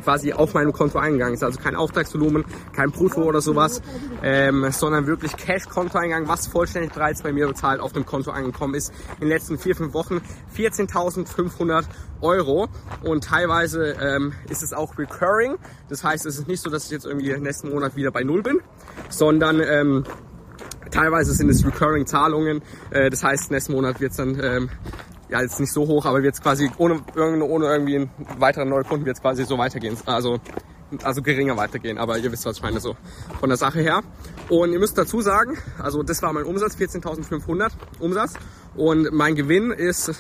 quasi 0.05 0.33
auf 0.35 0.55
meinem 0.55 0.73
Konto 0.73 0.99
eingegangen 0.99 1.35
ist. 1.35 1.43
Also 1.43 1.59
kein 1.59 1.75
Auftragsvolumen, 1.75 2.45
kein 2.73 2.91
Brutto 2.91 3.23
oder 3.23 3.41
sowas, 3.41 3.81
ähm, 4.23 4.67
sondern 4.71 5.07
wirklich 5.07 5.35
Cash-Kontoeingang, 5.37 6.29
was 6.29 6.47
vollständig 6.47 6.93
bereits 6.93 7.23
bei 7.23 7.33
mir 7.33 7.49
bezahlt 7.49 7.81
auf 7.81 7.93
dem 7.93 8.05
Konto 8.05 8.31
angekommen 8.31 8.75
ist. 8.75 8.93
In 9.15 9.23
den 9.23 9.29
letzten 9.31 9.59
vier, 9.59 9.75
fünf 9.75 9.95
Wochen 9.95 10.21
14.500 10.57 11.85
Euro 12.21 12.69
und 13.03 13.25
teilweise 13.25 13.97
ähm, 14.01 14.35
ist 14.51 14.63
es 14.63 14.75
auch 14.75 14.97
recurring. 14.99 15.57
Das 15.89 16.05
heißt, 16.05 16.27
es 16.27 16.39
ist 16.39 16.47
nicht 16.47 16.63
so, 16.63 16.71
dass 16.71 16.85
ich 16.85 16.91
jetzt 16.91 17.07
irgendwie 17.07 17.35
nächsten 17.39 17.71
Monat 17.71 17.97
wieder 17.97 18.11
bei 18.11 18.23
Null 18.23 18.43
bin, 18.43 18.61
sondern 19.09 19.61
ähm, 19.61 20.05
teilweise 20.91 21.33
sind 21.33 21.49
es 21.49 21.65
recurring 21.65 22.07
Zahlungen. 22.07 22.61
Äh, 22.91 23.09
das 23.09 23.25
heißt, 23.25 23.51
nächsten 23.51 23.73
Monat 23.73 24.01
wird 24.01 24.11
es 24.11 24.19
dann 24.19 24.39
ähm, 24.43 24.69
ja 25.35 25.42
jetzt 25.42 25.59
nicht 25.59 25.73
so 25.73 25.87
hoch, 25.87 26.07
aber 26.07 26.23
es 26.23 26.40
quasi 26.40 26.70
ohne, 26.79 27.03
ohne 27.16 27.66
irgendwie 27.66 27.97
einen 27.97 28.11
weiteren 28.38 28.70
wird 29.05 29.16
es 29.16 29.20
quasi 29.20 29.44
so 29.44 29.59
weitergehen. 29.59 29.97
Also 30.07 30.38
also 31.03 31.23
geringer 31.23 31.57
weitergehen, 31.57 31.99
aber 31.99 32.18
ihr 32.18 32.31
wisst, 32.31 32.47
was 32.47 32.59
ich 32.59 32.62
meine, 32.62 32.79
so 32.79 32.97
von 33.40 33.49
der 33.49 33.59
Sache 33.59 33.81
her. 33.81 34.03
Und 34.49 34.73
ihr 34.73 34.79
müsst 34.79 34.97
dazu 34.97 35.23
sagen, 35.23 35.59
also 35.83 36.05
das 36.05 36.23
war 36.23 36.33
mein 36.33 36.44
Umsatz, 36.44 36.77
14.500 36.77 37.73
Umsatz 37.99 38.35
und 38.77 39.12
mein 39.12 39.35
Gewinn 39.35 39.73
ist, 39.73 40.11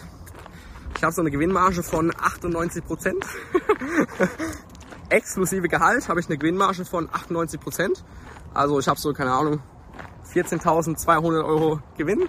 ich 0.96 1.04
habe 1.04 1.12
so 1.12 1.20
eine 1.20 1.30
Gewinnmarge 1.30 1.84
von 1.84 2.12
98 2.16 2.84
Prozent. 2.84 3.24
Exklusive 5.10 5.68
Gehalt 5.68 6.08
habe 6.08 6.18
ich 6.18 6.26
eine 6.26 6.38
Gewinnmarge 6.38 6.84
von 6.84 7.08
98 7.12 7.60
Prozent. 7.60 8.04
Also 8.52 8.80
ich 8.80 8.88
habe 8.88 8.98
so, 8.98 9.12
keine 9.12 9.30
Ahnung, 9.30 9.60
14.200 10.32 11.44
Euro 11.44 11.80
Gewinn 11.96 12.28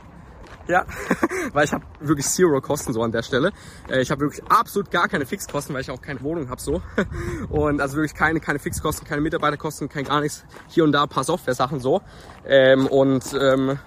ja, 0.68 0.86
weil 1.54 1.66
ich 1.66 1.74
habe 1.74 1.84
wirklich 2.00 2.26
zero 2.26 2.60
Kosten 2.62 2.94
so 2.94 3.02
an 3.02 3.12
der 3.12 3.24
Stelle. 3.24 3.52
Äh, 3.90 4.02
ich 4.02 4.12
habe 4.12 4.22
wirklich 4.22 4.44
absolut 4.50 4.92
gar 4.92 5.08
keine 5.08 5.26
Fixkosten, 5.26 5.74
weil 5.74 5.82
ich 5.82 5.92
auch 5.92 6.02
keine 6.02 6.22
Wohnung 6.22 6.50
habe 6.50 6.62
so. 6.62 6.82
Und 7.50 7.82
also 7.82 7.98
wirklich 7.98 8.14
keine, 8.14 8.40
keine 8.40 8.60
Fixkosten, 8.60 9.08
keine 9.08 9.22
Mitarbeiterkosten, 9.22 9.90
kein 9.90 10.06
gar 10.06 10.22
nichts. 10.22 10.46
Hier 10.68 10.84
und 10.84 10.92
da 10.92 11.04
ein 11.04 11.10
paar 11.10 11.24
Software-Sachen 11.24 11.80
so. 11.80 12.02
Ähm, 12.46 12.88
und 12.88 13.24
ähm, 13.34 13.80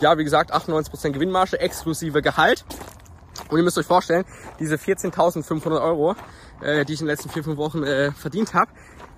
ja, 0.00 0.16
wie 0.18 0.24
gesagt, 0.24 0.54
98% 0.54 1.10
Gewinnmarge, 1.10 1.58
exklusive 1.58 2.22
Gehalt. 2.22 2.64
Und 3.48 3.56
ihr 3.56 3.64
müsst 3.64 3.78
euch 3.78 3.86
vorstellen, 3.86 4.24
diese 4.60 4.76
14.500 4.76 5.82
Euro, 5.82 6.14
äh, 6.60 6.84
die 6.84 6.94
ich 6.94 7.00
in 7.00 7.06
den 7.06 7.12
letzten 7.12 7.30
vier, 7.30 7.44
fünf 7.44 7.56
Wochen 7.56 7.82
äh, 7.82 8.12
verdient 8.12 8.54
habe, 8.54 8.70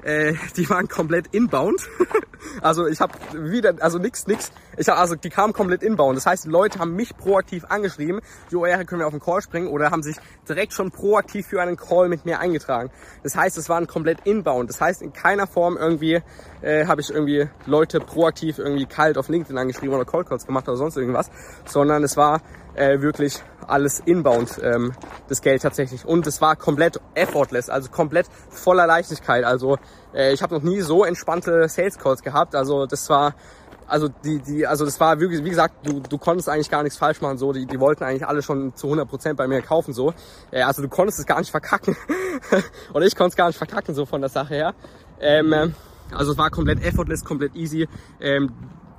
äh, 0.03 0.35
die 0.57 0.69
waren 0.71 0.89
komplett 0.89 1.27
inbound. 1.33 1.89
also 2.63 2.87
ich 2.87 3.01
habe 3.01 3.13
wieder, 3.35 3.75
also 3.81 3.99
nix, 3.99 4.27
nix. 4.27 4.53
Ich 4.77 4.89
hab, 4.89 4.99
also 4.99 5.15
die 5.15 5.31
kamen 5.31 5.53
komplett 5.53 5.83
inbound. 5.83 6.17
Das 6.17 6.27
heißt, 6.27 6.45
die 6.45 6.49
Leute 6.49 6.79
haben 6.79 6.95
mich 6.95 7.17
proaktiv 7.17 7.65
angeschrieben, 7.69 8.21
jo, 8.51 8.65
ja, 8.65 8.83
können 8.85 9.01
wir 9.01 9.07
auf 9.07 9.13
den 9.13 9.21
Call 9.21 9.43
springen 9.43 9.69
oder 9.69 9.91
haben 9.91 10.03
sich 10.03 10.17
direkt 10.49 10.73
schon 10.73 10.91
proaktiv 10.91 11.47
für 11.47 11.61
einen 11.61 11.77
Call 11.77 12.09
mit 12.09 12.25
mir 12.25 12.41
eingetragen. 12.41 12.91
Das 13.23 13.37
heißt, 13.37 13.59
es 13.59 13.69
waren 13.69 13.87
komplett 13.87 14.21
inbound. 14.25 14.71
Das 14.71 14.81
heißt, 14.81 15.03
in 15.03 15.13
keiner 15.13 15.47
Form 15.47 15.77
irgendwie 15.77 16.23
äh, 16.63 16.87
habe 16.87 17.01
ich 17.01 17.11
irgendwie 17.11 17.49
Leute 17.67 18.01
proaktiv 18.01 18.59
irgendwie 18.59 18.87
kalt 18.87 19.19
auf 19.19 19.29
LinkedIn 19.29 19.59
angeschrieben 19.59 19.95
oder 19.95 20.05
Call 20.05 20.25
Calls 20.25 20.47
gemacht 20.47 20.69
oder 20.69 20.77
sonst 20.77 20.97
irgendwas, 20.97 21.31
sondern 21.67 22.03
es 22.03 22.17
war 22.17 22.41
äh, 22.81 23.03
wirklich 23.03 23.35
alles 23.67 24.01
inbound, 24.01 24.59
ähm, 24.63 24.93
das 25.29 25.43
Geld 25.43 25.63
tatsächlich. 25.63 26.05
Und 26.07 26.27
es 26.27 26.41
war 26.41 26.57
komplett 26.57 26.99
effortless, 27.15 27.69
also 27.69 27.91
komplett 27.91 28.27
voller 28.49 28.87
Leichtigkeit. 28.87 29.45
Also 29.45 29.77
äh, 30.15 30.33
ich 30.33 30.43
habe 30.43 30.55
noch 30.55 30.63
nie 30.63 30.81
so 30.81 31.05
entspannte 31.05 31.69
Sales 31.69 31.99
Calls 31.99 32.23
gehabt. 32.23 32.55
Also 32.55 32.87
das 32.87 33.09
war 33.11 33.35
also 33.87 34.09
die, 34.09 34.39
die, 34.39 34.67
also 34.67 34.85
das 34.85 35.01
war 35.01 35.19
wirklich, 35.19 35.45
wie 35.45 35.51
gesagt, 35.51 35.85
du, 35.85 36.01
du 36.01 36.17
konntest 36.17 36.49
eigentlich 36.49 36.71
gar 36.71 36.85
nichts 36.85 36.97
falsch 36.97 37.21
machen, 37.21 37.39
so, 37.39 37.53
die, 37.53 37.67
die 37.67 37.81
wollten 37.81 38.05
eigentlich 38.05 38.25
alle 38.25 38.41
schon 38.41 38.73
zu 38.77 38.87
100 38.87 39.09
Prozent 39.09 39.37
bei 39.37 39.49
mir 39.49 39.63
kaufen, 39.63 39.93
so, 39.93 40.15
äh, 40.53 40.63
also 40.63 40.81
du 40.81 40.89
konntest 40.89 41.19
es 41.19 41.27
gar 41.27 41.41
nicht 41.41 41.51
verkacken, 41.51 41.97
oder 42.95 43.05
ich 43.05 43.17
konnte 43.17 43.31
es 43.31 43.37
gar 43.37 43.49
nicht 43.49 43.57
verkacken, 43.57 43.97
so 43.97 44.07
von 44.07 44.21
der 44.21 44.31
Sache 44.31 44.55
her, 44.55 44.75
ähm, 45.21 45.75
also 46.13 46.31
es 46.31 46.39
war 46.39 46.51
komplett 46.51 46.85
effortless, 46.85 47.25
komplett 47.25 47.57
easy, 47.57 47.89
ähm, 48.21 48.53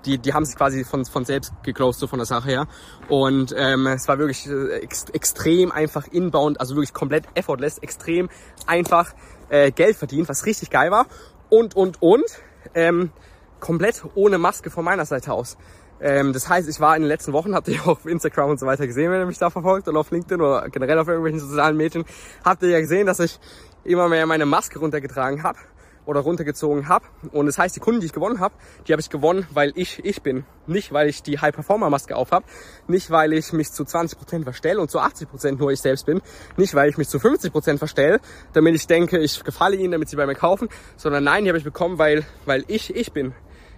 die, 0.06 0.18
die 0.18 0.34
haben 0.34 0.46
sich 0.46 0.56
quasi 0.56 0.84
von, 0.84 1.06
von 1.06 1.26
selbst 1.26 1.54
geclosed, 1.64 2.00
so 2.00 2.08
von 2.08 2.20
der 2.20 2.26
Sache 2.26 2.50
her. 2.50 2.68
Und 3.10 3.54
ähm, 3.58 3.88
es 3.88 4.08
war 4.08 4.18
wirklich 4.18 4.48
äh, 4.48 4.80
ex 4.80 5.06
extrem 5.14 5.72
einfach 5.72 6.08
inbound, 6.08 6.60
also 6.60 6.76
wirklich 6.76 6.94
komplett 6.94 7.26
effortless, 7.36 7.78
extrem 7.80 8.30
einfach 8.68 9.14
äh, 9.50 9.72
Geld 9.72 9.96
verdient, 9.96 10.30
was 10.30 10.46
richtig 10.46 10.70
geil 10.70 10.92
war. 10.92 11.08
Und, 11.50 11.76
und, 11.76 12.02
und, 12.02 12.26
ähm, 12.74 13.12
komplett 13.60 14.04
ohne 14.16 14.38
Maske 14.38 14.70
von 14.70 14.84
meiner 14.84 15.06
Seite 15.06 15.32
aus. 15.34 15.58
Ähm, 16.02 16.34
das 16.34 16.50
heißt, 16.50 16.68
ich 16.68 16.80
war 16.80 16.96
in 16.96 17.04
den 17.04 17.10
letzten 17.10 17.32
Wochen, 17.32 17.54
habt 17.54 17.68
ihr 17.68 17.80
auch 17.82 17.88
auf 17.88 18.06
Instagram 18.06 18.50
und 18.50 18.60
so 18.60 18.66
weiter 18.66 18.88
gesehen, 18.88 19.12
wenn 19.12 19.20
ihr 19.20 19.26
mich 19.26 19.38
da 19.38 19.50
verfolgt 19.50 19.88
oder 19.88 20.00
auf 20.00 20.12
LinkedIn 20.12 20.42
oder 20.42 20.68
generell 20.70 20.98
auf 20.98 21.08
irgendwelchen 21.08 21.40
sozialen 21.40 21.78
Medien, 21.78 22.04
habt 22.44 22.64
ihr 22.64 22.70
ja 22.70 22.80
gesehen, 22.80 23.06
dass 23.06 23.20
ich 23.20 23.40
immer 23.84 24.10
mehr 24.10 24.26
meine 24.26 24.46
Maske 24.46 24.80
runtergetragen 24.80 25.44
habe 25.44 25.60
oder 26.06 26.22
runtergezogen 26.22 26.88
habe. 26.88 27.06
Und 27.32 27.46
das 27.46 27.58
heißt, 27.58 27.76
die 27.76 27.80
Kunden, 27.80 28.00
die 28.00 28.08
ich 28.08 28.14
gewonnen 28.14 28.40
habe, 28.40 28.54
die 28.88 28.94
habe 28.94 29.02
ich 29.02 29.10
gewonnen, 29.10 29.46
weil 29.54 29.72
ich 29.76 30.04
ich 30.04 30.22
bin. 30.22 30.46
Nicht, 30.68 30.92
weil 30.94 31.10
ich 31.10 31.24
die 31.24 31.40
High-Performer-Maske 31.40 32.16
auf 32.16 32.32
habe. 32.32 32.46
Nicht, 32.88 33.12
weil 33.12 33.34
ich 33.34 33.54
mich 33.54 33.72
zu 33.72 33.84
20% 33.84 34.44
verstelle 34.44 34.80
und 34.80 34.90
zu 34.90 35.00
80% 35.00 35.58
nur 35.58 35.72
ich 35.72 35.80
selbst 35.80 36.06
bin. 36.06 36.22
Nicht, 36.58 36.76
weil 36.76 36.90
ich 36.90 36.98
mich 36.98 37.10
zu 37.10 37.18
50% 37.18 37.78
verstelle, 37.78 38.20
damit 38.54 38.76
ich 38.76 38.88
denke, 38.88 39.20
ich 39.20 39.44
gefalle 39.44 39.76
ihnen, 39.76 39.92
damit 39.92 40.10
sie 40.10 40.16
bei 40.16 40.26
mir 40.26 40.36
kaufen. 40.36 40.70
Sondern 40.98 41.24
nein, 41.24 41.44
die 41.44 41.50
habe 41.50 41.58
ich 41.58 41.64
bekommen, 41.64 41.98
weil, 41.98 42.26
weil 42.46 42.64
ich 42.68 42.96
ich 42.96 43.12
bin 43.12 43.34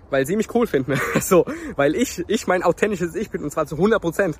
weil 0.09 0.27
sie 0.27 0.35
mich 0.35 0.53
cool 0.53 0.67
finden. 0.67 0.93
so, 1.21 1.43
weil 1.75 1.95
ich, 1.95 2.23
ich 2.27 2.45
mein 2.45 2.61
authentisches 2.61 3.15
Ich 3.15 3.31
bin 3.31 3.43
und 3.43 3.49
zwar 3.49 3.65
zu 3.65 3.75
100 3.75 3.99
Prozent. 3.99 4.37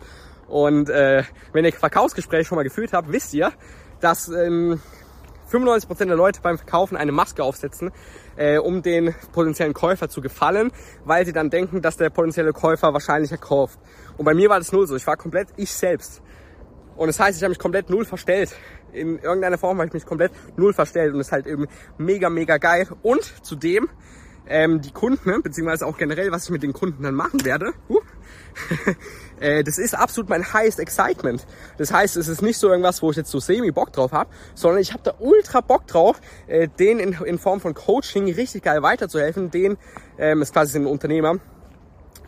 Und 0.47 0.87
äh, 0.89 1.23
wenn 1.51 1.65
ihr 1.65 1.73
Verkaufsgespräche 1.73 2.45
schon 2.45 2.57
mal 2.57 2.63
geführt 2.63 2.93
habt, 2.93 3.11
wisst 3.11 3.33
ihr, 3.33 3.51
dass 3.99 4.29
ähm, 4.29 4.79
95 5.53 5.87
Prozent 5.87 6.09
der 6.09 6.17
Leute 6.17 6.41
beim 6.41 6.57
Verkaufen 6.57 6.97
eine 6.97 7.11
Maske 7.11 7.43
aufsetzen, 7.43 7.91
äh, 8.35 8.57
um 8.57 8.81
den 8.81 9.13
potenziellen 9.33 9.75
Käufer 9.75 10.09
zu 10.09 10.19
gefallen, 10.19 10.71
weil 11.05 11.27
sie 11.27 11.31
dann 11.31 11.51
denken, 11.51 11.83
dass 11.83 11.95
der 11.95 12.09
potenzielle 12.09 12.53
Käufer 12.53 12.91
wahrscheinlicher 12.91 13.37
kauft. 13.37 13.77
Und 14.17 14.25
bei 14.25 14.33
mir 14.33 14.49
war 14.49 14.57
das 14.57 14.71
null 14.71 14.87
so. 14.87 14.95
Ich 14.95 15.05
war 15.05 15.15
komplett 15.15 15.49
ich 15.55 15.71
selbst. 15.71 16.23
Und 16.95 17.05
das 17.05 17.19
heißt, 17.19 17.37
ich 17.37 17.43
habe 17.43 17.49
mich 17.49 17.59
komplett 17.59 17.91
null 17.91 18.03
verstellt. 18.03 18.55
In 18.93 19.19
irgendeiner 19.19 19.59
Form 19.59 19.77
habe 19.77 19.87
ich 19.87 19.93
mich 19.93 20.05
komplett 20.07 20.31
null 20.57 20.73
verstellt 20.73 21.11
und 21.13 21.19
das 21.19 21.27
ist 21.27 21.31
halt 21.31 21.45
eben 21.45 21.67
mega, 21.99 22.31
mega 22.31 22.57
geil. 22.57 22.87
Und 23.03 23.23
zudem 23.43 23.89
ähm, 24.47 24.81
die 24.81 24.91
Kunden, 24.91 25.43
beziehungsweise 25.43 25.85
auch 25.85 25.97
generell, 25.99 26.31
was 26.31 26.45
ich 26.45 26.49
mit 26.49 26.63
den 26.63 26.73
Kunden 26.73 27.03
dann 27.03 27.13
machen 27.13 27.45
werde, 27.45 27.73
uh, 27.89 27.99
das 29.65 29.77
ist 29.77 29.93
absolut 29.93 30.29
mein 30.29 30.53
highest 30.53 30.79
excitement. 30.79 31.45
Das 31.77 31.91
heißt, 31.91 32.15
es 32.17 32.27
ist 32.27 32.41
nicht 32.41 32.57
so 32.57 32.69
irgendwas, 32.69 33.01
wo 33.01 33.11
ich 33.11 33.17
jetzt 33.17 33.31
so 33.31 33.39
semi 33.39 33.71
Bock 33.71 33.91
drauf 33.91 34.11
habe, 34.11 34.29
sondern 34.55 34.79
ich 34.79 34.93
habe 34.93 35.03
da 35.03 35.15
ultra 35.19 35.61
Bock 35.61 35.87
drauf, 35.87 36.21
äh, 36.47 36.67
denen 36.67 37.13
in, 37.13 37.37
Form 37.37 37.59
von 37.59 37.73
Coaching 37.73 38.31
richtig 38.31 38.63
geil 38.63 38.81
weiterzuhelfen, 38.83 39.51
den, 39.51 39.77
ähm, 40.17 40.41
ist 40.41 40.53
quasi 40.53 40.77
ein 40.77 40.85
Unternehmer, 40.85 41.39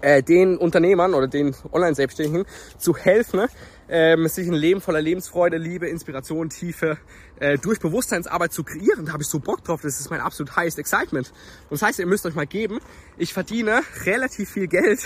äh, 0.01 0.23
den 0.23 0.57
Unternehmern 0.57 1.13
oder 1.13 1.27
den 1.27 1.55
Online-Selbstständigen 1.71 2.45
zu 2.77 2.95
helfen, 2.95 3.45
ähm, 3.87 4.27
sich 4.27 4.47
ein 4.47 4.53
Leben 4.53 4.81
voller 4.81 5.01
Lebensfreude, 5.01 5.57
Liebe, 5.57 5.87
Inspiration, 5.87 6.49
Tiefe 6.49 6.97
äh, 7.39 7.58
durch 7.58 7.80
Bewusstseinsarbeit 7.80 8.54
zu 8.54 8.63
kreieren. 8.63 9.06
Da 9.06 9.13
habe 9.13 9.24
ich 9.24 9.30
so 9.30 9.39
Bock 9.39 9.63
drauf. 9.63 9.82
Das 9.82 10.00
ist 10.00 10.10
mein 10.10 10.21
absolut 10.21 10.56
highest 10.56 10.80
excitement. 10.80 11.32
Und 11.69 11.71
das 11.80 11.82
heißt, 11.82 12.00
ihr 12.00 12.06
müsst 12.06 12.26
euch 12.26 12.36
mal 12.36 12.48
geben, 12.48 12.80
ich 13.17 13.34
verdiene 13.34 13.82
relativ 14.06 14.50
viel 14.50 14.67
Geld 14.67 15.02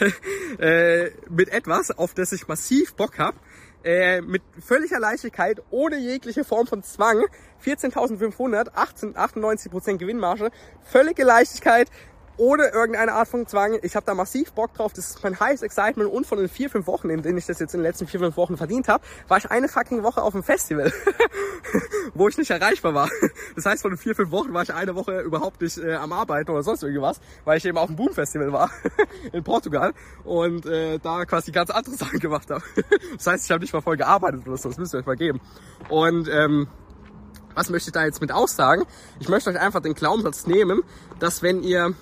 äh, 0.58 1.10
mit 1.28 1.48
etwas, 1.50 1.90
auf 1.90 2.14
das 2.14 2.32
ich 2.32 2.48
massiv 2.48 2.94
Bock 2.94 3.18
habe. 3.18 3.36
Äh, 3.84 4.22
mit 4.22 4.42
völliger 4.60 4.98
Leichtigkeit, 4.98 5.62
ohne 5.70 5.98
jegliche 5.98 6.44
Form 6.44 6.66
von 6.66 6.82
Zwang, 6.82 7.24
14.500, 7.64 8.72
98% 8.72 9.98
Gewinnmarge, 9.98 10.50
völlige 10.82 11.22
Leichtigkeit, 11.22 11.88
ohne 12.38 12.68
irgendeine 12.68 13.12
Art 13.12 13.28
von 13.28 13.46
Zwang. 13.46 13.78
Ich 13.82 13.96
habe 13.96 14.06
da 14.06 14.14
massiv 14.14 14.52
Bock 14.52 14.72
drauf. 14.74 14.92
Das 14.92 15.10
ist 15.10 15.22
mein 15.22 15.38
highest 15.38 15.62
excitement. 15.62 16.10
Und 16.10 16.26
von 16.26 16.38
den 16.38 16.48
vier, 16.48 16.70
fünf 16.70 16.86
Wochen, 16.86 17.10
in 17.10 17.22
denen 17.22 17.36
ich 17.36 17.46
das 17.46 17.58
jetzt 17.58 17.74
in 17.74 17.80
den 17.80 17.84
letzten 17.84 18.06
vier, 18.06 18.20
fünf 18.20 18.36
Wochen 18.36 18.56
verdient 18.56 18.88
habe, 18.88 19.04
war 19.26 19.38
ich 19.38 19.50
eine 19.50 19.68
fucking 19.68 20.02
Woche 20.02 20.22
auf 20.22 20.32
dem 20.32 20.42
Festival, 20.42 20.92
wo 22.14 22.28
ich 22.28 22.38
nicht 22.38 22.50
erreichbar 22.50 22.94
war. 22.94 23.10
Das 23.56 23.66
heißt, 23.66 23.82
von 23.82 23.90
den 23.90 23.98
vier, 23.98 24.14
fünf 24.14 24.30
Wochen 24.30 24.54
war 24.54 24.62
ich 24.62 24.72
eine 24.72 24.94
Woche 24.94 25.20
überhaupt 25.20 25.60
nicht 25.60 25.78
äh, 25.78 25.94
am 25.94 26.12
Arbeiten 26.12 26.50
oder 26.50 26.62
sonst 26.62 26.82
irgendwas, 26.82 27.20
weil 27.44 27.58
ich 27.58 27.64
eben 27.64 27.76
auf 27.76 27.88
dem 27.88 27.96
Boom 27.96 28.12
Festival 28.12 28.52
war 28.52 28.70
in 29.32 29.42
Portugal 29.42 29.92
und 30.24 30.64
äh, 30.66 30.98
da 30.98 31.24
quasi 31.24 31.50
ganz 31.50 31.70
andere 31.70 31.94
Sachen 31.96 32.20
gemacht 32.20 32.50
habe. 32.50 32.62
das 33.16 33.26
heißt, 33.26 33.44
ich 33.44 33.50
habe 33.50 33.60
nicht 33.60 33.72
mal 33.72 33.82
voll 33.82 33.96
gearbeitet 33.96 34.46
oder 34.46 34.56
so. 34.56 34.68
Das 34.68 34.78
müsst 34.78 34.94
ihr 34.94 34.98
euch 34.98 35.06
mal 35.06 35.16
geben. 35.16 35.40
Und 35.88 36.28
ähm, 36.28 36.68
was 37.54 37.70
möchte 37.70 37.88
ich 37.88 37.92
da 37.92 38.04
jetzt 38.04 38.20
mit 38.20 38.30
aussagen? 38.30 38.84
Ich 39.18 39.28
möchte 39.28 39.50
euch 39.50 39.58
einfach 39.58 39.80
den 39.80 39.94
Glaubenssatz 39.94 40.46
nehmen, 40.46 40.82
dass 41.18 41.42
wenn 41.42 41.64
ihr 41.64 41.94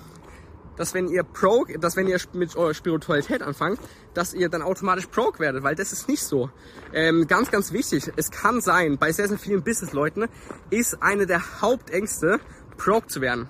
dass 0.77 0.93
wenn 0.93 1.09
ihr 1.09 1.23
Pro, 1.23 1.65
dass 1.79 1.95
wenn 1.95 2.07
ihr 2.07 2.19
mit 2.33 2.55
eurer 2.55 2.73
Spiritualität 2.73 3.41
anfangt, 3.41 3.79
dass 4.13 4.33
ihr 4.33 4.49
dann 4.49 4.61
automatisch 4.61 5.07
Pro 5.07 5.31
werdet, 5.37 5.63
weil 5.63 5.75
das 5.75 5.91
ist 5.91 6.07
nicht 6.07 6.23
so. 6.23 6.49
Ähm, 6.93 7.27
ganz, 7.27 7.51
ganz 7.51 7.73
wichtig, 7.73 8.11
es 8.15 8.31
kann 8.31 8.61
sein, 8.61 8.97
bei 8.97 9.11
sehr, 9.11 9.27
sehr 9.27 9.37
vielen 9.37 9.63
Businessleuten 9.63 10.27
ist 10.69 11.01
eine 11.01 11.25
der 11.25 11.61
Hauptängste, 11.61 12.39
Pro 12.77 13.01
zu 13.01 13.21
werden. 13.21 13.49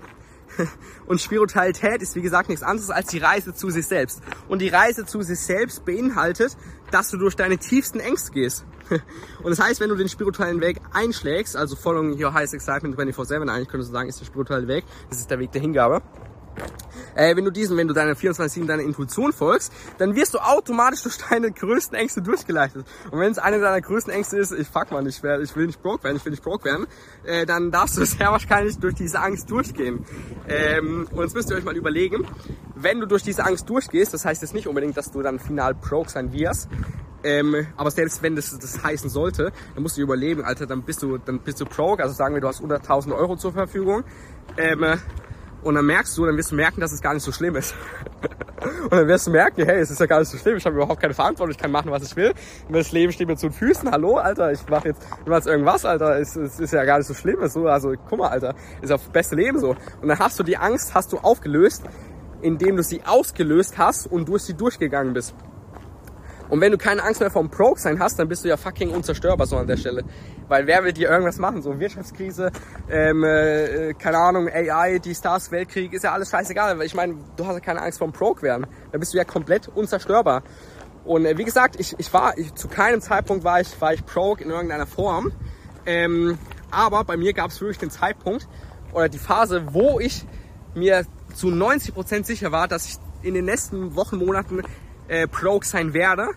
Und 1.05 1.21
Spiritualität 1.21 2.01
ist 2.01 2.15
wie 2.15 2.21
gesagt 2.21 2.49
nichts 2.49 2.63
anderes 2.63 2.89
als 2.89 3.07
die 3.07 3.19
Reise 3.19 3.53
zu 3.53 3.69
sich 3.69 3.85
selbst. 3.85 4.21
Und 4.47 4.61
die 4.61 4.69
Reise 4.69 5.05
zu 5.05 5.21
sich 5.21 5.39
selbst 5.39 5.85
beinhaltet, 5.85 6.57
dass 6.91 7.09
du 7.09 7.17
durch 7.17 7.35
deine 7.35 7.57
tiefsten 7.57 7.99
Ängste 7.99 8.31
gehst. 8.31 8.65
Und 9.43 9.49
das 9.49 9.59
heißt, 9.59 9.81
wenn 9.81 9.89
du 9.89 9.95
den 9.95 10.07
spirituellen 10.07 10.61
Weg 10.61 10.79
einschlägst, 10.93 11.57
also 11.57 11.75
Following 11.75 12.21
Your 12.21 12.33
Highest 12.33 12.53
Excitement 12.53 12.97
24-7, 12.97 13.49
eigentlich 13.49 13.67
könntest 13.67 13.91
du 13.91 13.93
sagen, 13.93 14.07
ist 14.07 14.21
der 14.21 14.25
spirituelle 14.25 14.67
Weg, 14.67 14.85
das 15.09 15.19
ist 15.19 15.29
der 15.29 15.39
Weg 15.39 15.51
der 15.51 15.61
Hingabe 15.61 16.01
äh, 17.15 17.35
wenn 17.35 17.45
du 17.45 17.51
diesen, 17.51 17.77
wenn 17.77 17.87
du 17.87 17.93
deiner 17.93 18.13
24-7 18.13 18.65
deiner 18.65 18.83
Intuition 18.83 19.33
folgst, 19.33 19.73
dann 19.97 20.15
wirst 20.15 20.33
du 20.33 20.39
automatisch 20.39 21.03
durch 21.03 21.17
deine 21.17 21.51
größten 21.51 21.97
Ängste 21.97 22.21
durchgeleitet. 22.21 22.85
Und 23.11 23.19
wenn 23.19 23.31
es 23.31 23.39
eine 23.39 23.59
deiner 23.59 23.81
größten 23.81 24.13
Ängste 24.13 24.37
ist, 24.37 24.51
ich 24.51 24.67
fuck 24.67 24.91
man, 24.91 25.05
ich, 25.07 25.23
wär, 25.23 25.41
ich 25.41 25.55
will 25.55 25.67
nicht 25.67 25.81
broke 25.81 26.03
werden, 26.03 26.17
ich 26.17 26.25
will 26.25 26.31
nicht 26.31 26.43
broke 26.43 26.65
werden, 26.65 26.87
äh, 27.25 27.45
dann 27.45 27.71
darfst 27.71 27.97
du 27.97 28.05
sehr 28.05 28.31
wahrscheinlich 28.31 28.77
durch 28.77 28.95
diese 28.95 29.19
Angst 29.19 29.49
durchgehen. 29.49 30.05
Ähm, 30.47 31.07
und 31.11 31.23
jetzt 31.23 31.35
müsst 31.35 31.49
ihr 31.49 31.57
euch 31.57 31.65
mal 31.65 31.75
überlegen, 31.75 32.27
wenn 32.75 32.99
du 32.99 33.07
durch 33.07 33.23
diese 33.23 33.45
Angst 33.45 33.69
durchgehst, 33.69 34.13
das 34.13 34.25
heißt 34.25 34.41
jetzt 34.41 34.53
nicht 34.53 34.67
unbedingt, 34.67 34.95
dass 34.95 35.11
du 35.11 35.21
dann 35.21 35.39
final 35.39 35.73
broke 35.73 36.09
sein 36.09 36.31
wirst, 36.31 36.69
ähm, 37.23 37.67
aber 37.75 37.89
selbst 37.91 38.21
wenn 38.21 38.35
das, 38.35 38.57
das 38.57 38.83
heißen 38.83 39.09
sollte, 39.09 39.51
dann 39.73 39.83
musst 39.83 39.97
du 39.97 40.01
überleben, 40.01 40.43
Alter, 40.43 40.67
dann 40.67 40.83
bist 40.83 41.01
du, 41.01 41.17
dann 41.17 41.39
bist 41.39 41.59
du 41.59 41.65
broke, 41.65 42.03
also 42.03 42.13
sagen 42.13 42.35
wir, 42.35 42.41
du 42.41 42.47
hast 42.47 42.61
100.000 42.61 43.15
Euro 43.15 43.35
zur 43.35 43.53
Verfügung. 43.53 44.03
Ähm, 44.57 44.85
und 45.67 45.75
dann 45.75 45.85
merkst 45.85 46.17
du, 46.17 46.25
dann 46.25 46.37
wirst 46.37 46.51
du 46.51 46.55
merken, 46.55 46.79
dass 46.79 46.93
es 46.93 47.01
gar 47.01 47.13
nicht 47.13 47.23
so 47.23 47.33
schlimm 47.33 47.57
ist. 47.57 47.75
und 48.83 48.93
dann 48.93 49.07
wirst 49.07 49.27
du 49.27 49.31
merken, 49.31 49.65
hey, 49.65 49.81
es 49.81 49.91
ist 49.91 49.99
ja 49.99 50.05
gar 50.05 50.19
nicht 50.19 50.29
so 50.29 50.37
schlimm, 50.37 50.55
ich 50.55 50.65
habe 50.65 50.77
überhaupt 50.77 51.01
keine 51.01 51.13
Verantwortung, 51.13 51.51
ich 51.51 51.57
kann 51.57 51.71
machen, 51.71 51.91
was 51.91 52.03
ich 52.03 52.15
will. 52.15 52.33
Das 52.69 52.93
Leben 52.93 53.11
steht 53.11 53.27
mir 53.27 53.35
zu 53.35 53.47
den 53.47 53.53
Füßen, 53.53 53.91
hallo, 53.91 54.15
Alter, 54.15 54.53
ich 54.53 54.65
mache 54.69 54.87
jetzt 54.87 55.05
niemals 55.25 55.45
irgendwas, 55.45 55.83
Alter, 55.83 56.19
es, 56.19 56.37
es 56.37 56.61
ist 56.61 56.71
ja 56.71 56.85
gar 56.85 56.99
nicht 56.99 57.07
so 57.07 57.13
schlimm. 57.13 57.45
So, 57.49 57.67
also 57.67 57.93
guck 58.09 58.17
mal, 58.17 58.29
Alter, 58.29 58.55
ist 58.81 58.89
ja 58.89 58.95
das 58.95 59.09
beste 59.09 59.35
Leben 59.35 59.59
so. 59.59 59.75
Und 60.01 60.07
dann 60.07 60.19
hast 60.19 60.39
du 60.39 60.43
die 60.43 60.55
Angst, 60.57 60.95
hast 60.95 61.11
du 61.11 61.17
aufgelöst, 61.17 61.83
indem 62.41 62.77
du 62.77 62.83
sie 62.83 63.01
ausgelöst 63.03 63.77
hast 63.77 64.07
und 64.07 64.29
durch 64.29 64.43
sie 64.43 64.53
durchgegangen 64.53 65.13
bist. 65.13 65.35
Und 66.49 66.61
wenn 66.61 66.71
du 66.71 66.77
keine 66.77 67.03
Angst 67.03 67.19
mehr 67.19 67.31
vom 67.31 67.49
Broke 67.49 67.79
sein 67.79 67.99
hast, 67.99 68.17
dann 68.19 68.27
bist 68.27 68.43
du 68.43 68.49
ja 68.49 68.57
fucking 68.57 68.89
unzerstörbar 68.89 69.47
so 69.47 69.57
an 69.57 69.67
der 69.67 69.77
Stelle. 69.77 70.03
Weil 70.47 70.65
wer 70.65 70.83
will 70.83 70.93
dir 70.93 71.09
irgendwas 71.09 71.39
machen? 71.39 71.61
So 71.61 71.79
Wirtschaftskrise, 71.79 72.51
ähm, 72.89 73.23
äh, 73.23 73.93
keine 73.93 74.17
Ahnung, 74.17 74.47
AI, 74.47 74.99
die 74.99 75.13
Stars, 75.13 75.51
Weltkrieg, 75.51 75.93
ist 75.93 76.03
ja 76.03 76.13
alles 76.13 76.29
scheißegal. 76.29 76.79
Weil 76.79 76.85
ich 76.85 76.95
meine, 76.95 77.15
du 77.35 77.45
hast 77.45 77.55
ja 77.55 77.59
keine 77.59 77.81
Angst 77.81 77.99
vom 77.99 78.11
Broke 78.11 78.41
werden. 78.41 78.65
Da 78.91 78.97
bist 78.97 79.13
du 79.13 79.17
ja 79.17 79.25
komplett 79.25 79.67
unzerstörbar. 79.67 80.43
Und 81.03 81.25
äh, 81.25 81.37
wie 81.37 81.45
gesagt, 81.45 81.79
ich, 81.79 81.95
ich 81.97 82.13
war, 82.13 82.37
ich, 82.37 82.53
zu 82.55 82.67
keinem 82.67 83.01
Zeitpunkt 83.01 83.43
war 83.43 83.61
ich, 83.61 83.79
war 83.81 83.93
ich 83.93 84.03
broke 84.03 84.43
in 84.43 84.49
irgendeiner 84.49 84.85
Form. 84.85 85.31
Ähm, 85.85 86.37
aber 86.69 87.03
bei 87.05 87.15
mir 87.15 87.33
gab 87.33 87.51
es 87.51 87.61
wirklich 87.61 87.77
den 87.77 87.89
Zeitpunkt 87.89 88.47
oder 88.93 89.07
die 89.07 89.17
Phase, 89.17 89.73
wo 89.73 89.99
ich 89.99 90.25
mir 90.75 91.05
zu 91.33 91.47
90% 91.47 92.25
sicher 92.25 92.51
war, 92.51 92.67
dass 92.67 92.87
ich 92.87 92.97
in 93.21 93.33
den 93.33 93.45
nächsten 93.45 93.95
Wochen, 93.95 94.17
Monaten 94.17 94.63
äh, 95.07 95.27
broke 95.27 95.65
sein 95.65 95.93
werde. 95.93 96.29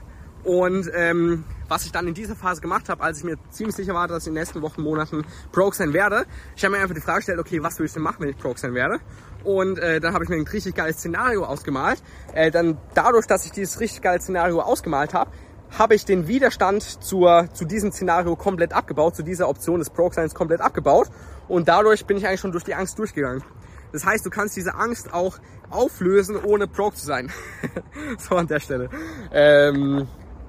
Und 0.43 0.91
ähm, 0.95 1.45
was 1.69 1.85
ich 1.85 1.93
dann 1.93 2.09
in 2.09 2.15
dieser 2.15 2.35
Phase 2.35 2.61
gemacht 2.61 2.89
habe, 2.89 3.03
als 3.03 3.19
ich 3.19 3.25
mir 3.25 3.37
ziemlich 3.51 3.77
sicher 3.77 3.95
war, 3.95 4.09
dass 4.09 4.25
ich 4.25 4.29
in 4.29 4.35
den 4.35 4.41
nächsten 4.41 4.63
Wochen, 4.63 4.83
Monaten 4.83 5.25
broke 5.53 5.77
sein 5.77 5.93
werde, 5.93 6.25
ich 6.57 6.65
habe 6.65 6.75
mir 6.75 6.83
einfach 6.83 6.95
die 6.95 7.01
Frage 7.01 7.19
gestellt, 7.19 7.39
okay, 7.39 7.63
was 7.63 7.79
will 7.79 7.87
ich 7.87 7.93
denn 7.93 8.03
machen, 8.03 8.17
wenn 8.21 8.31
ich 8.31 8.37
broke 8.37 8.59
sein 8.59 8.75
werde? 8.75 9.01
Und 9.45 9.79
äh, 9.79 10.01
dann 10.01 10.15
habe 10.15 10.25
ich 10.25 10.31
mir 10.31 10.37
ein 10.37 10.47
richtig 10.47 10.75
geiles 10.75 10.97
Szenario 10.97 11.45
ausgemalt. 11.45 12.03
Äh, 12.35 12.51
dann 12.51 12.79
dadurch, 12.95 13.27
dass 13.27 13.45
ich 13.45 13.53
dieses 13.53 13.81
richtig 13.81 14.03
geile 14.03 14.21
Szenario 14.21 14.61
ausgemalt 14.61 15.15
habe, 15.15 15.31
habe 15.79 15.95
ich 15.95 16.05
den 16.05 16.27
Widerstand 16.27 16.83
zur, 16.83 17.49
zu 17.53 17.65
diesem 17.65 17.93
Szenario 17.93 18.35
komplett 18.37 18.73
abgebaut, 18.73 19.15
zu 19.15 19.23
dieser 19.23 19.49
Option 19.49 19.79
des 19.79 19.91
Broke-Seins 19.91 20.35
komplett 20.35 20.61
abgebaut. 20.61 21.09
Und 21.49 21.69
dadurch 21.69 22.07
bin 22.07 22.17
ich 22.17 22.27
eigentlich 22.27 22.41
schon 22.41 22.53
durch 22.53 22.65
die 22.65 22.75
Angst 22.75 22.99
durchgegangen. 22.99 23.43
Das 23.93 24.05
heißt, 24.05 24.25
du 24.25 24.31
kannst 24.31 24.57
diese 24.57 24.75
Angst 24.75 25.13
auch 25.13 25.39
auflösen, 25.69 26.37
ohne 26.37 26.67
broke 26.67 26.97
zu 26.97 27.07
sein. 27.07 27.31
so 28.19 28.37
an 28.37 28.47
der 28.47 28.61
Stelle. 28.61 28.89
Ähm, 29.33 30.07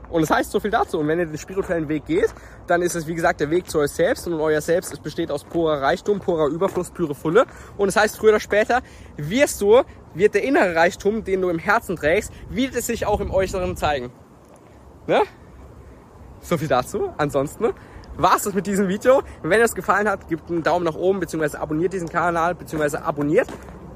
und 0.09 0.21
das 0.21 0.29
heißt 0.29 0.51
so 0.51 0.59
viel 0.59 0.71
dazu. 0.71 0.99
Und 0.99 1.07
wenn 1.07 1.19
ihr 1.19 1.25
den 1.25 1.37
spirituellen 1.37 1.87
Weg 1.87 2.05
geht, 2.05 2.33
dann 2.67 2.81
ist 2.81 2.95
es 2.95 3.07
wie 3.07 3.15
gesagt 3.15 3.39
der 3.39 3.49
Weg 3.49 3.69
zu 3.69 3.79
euch 3.79 3.91
selbst. 3.91 4.27
Und 4.27 4.33
euer 4.33 4.61
Selbst 4.61 4.91
es 4.91 4.99
besteht 4.99 5.31
aus 5.31 5.43
purer 5.43 5.81
Reichtum, 5.81 6.19
purer 6.19 6.47
Überfluss, 6.47 6.91
pure 6.91 7.15
Fülle. 7.15 7.45
Und 7.77 7.87
das 7.87 7.95
heißt, 7.95 8.17
früher 8.17 8.31
oder 8.31 8.39
später 8.39 8.81
wirst 9.17 9.61
du, 9.61 9.81
wird 10.13 10.35
der 10.35 10.43
innere 10.43 10.75
Reichtum, 10.75 11.23
den 11.23 11.41
du 11.41 11.49
im 11.49 11.59
Herzen 11.59 11.95
trägst, 11.95 12.31
wird 12.49 12.75
es 12.75 12.87
sich 12.87 13.05
auch 13.05 13.21
im 13.21 13.31
Äußeren 13.31 13.77
zeigen. 13.77 14.11
Ne? 15.07 15.21
So 16.41 16.57
viel 16.57 16.67
dazu. 16.67 17.13
Ansonsten 17.17 17.73
war's 18.17 18.43
das 18.43 18.53
mit 18.53 18.67
diesem 18.67 18.87
Video. 18.87 19.23
Wenn 19.43 19.61
es 19.61 19.75
gefallen 19.75 20.07
hat, 20.07 20.27
gebt 20.27 20.49
einen 20.49 20.63
Daumen 20.63 20.85
nach 20.85 20.95
oben, 20.95 21.19
beziehungsweise 21.19 21.59
abonniert 21.59 21.93
diesen 21.93 22.09
Kanal, 22.09 22.55
beziehungsweise 22.55 23.03
abonniert 23.03 23.47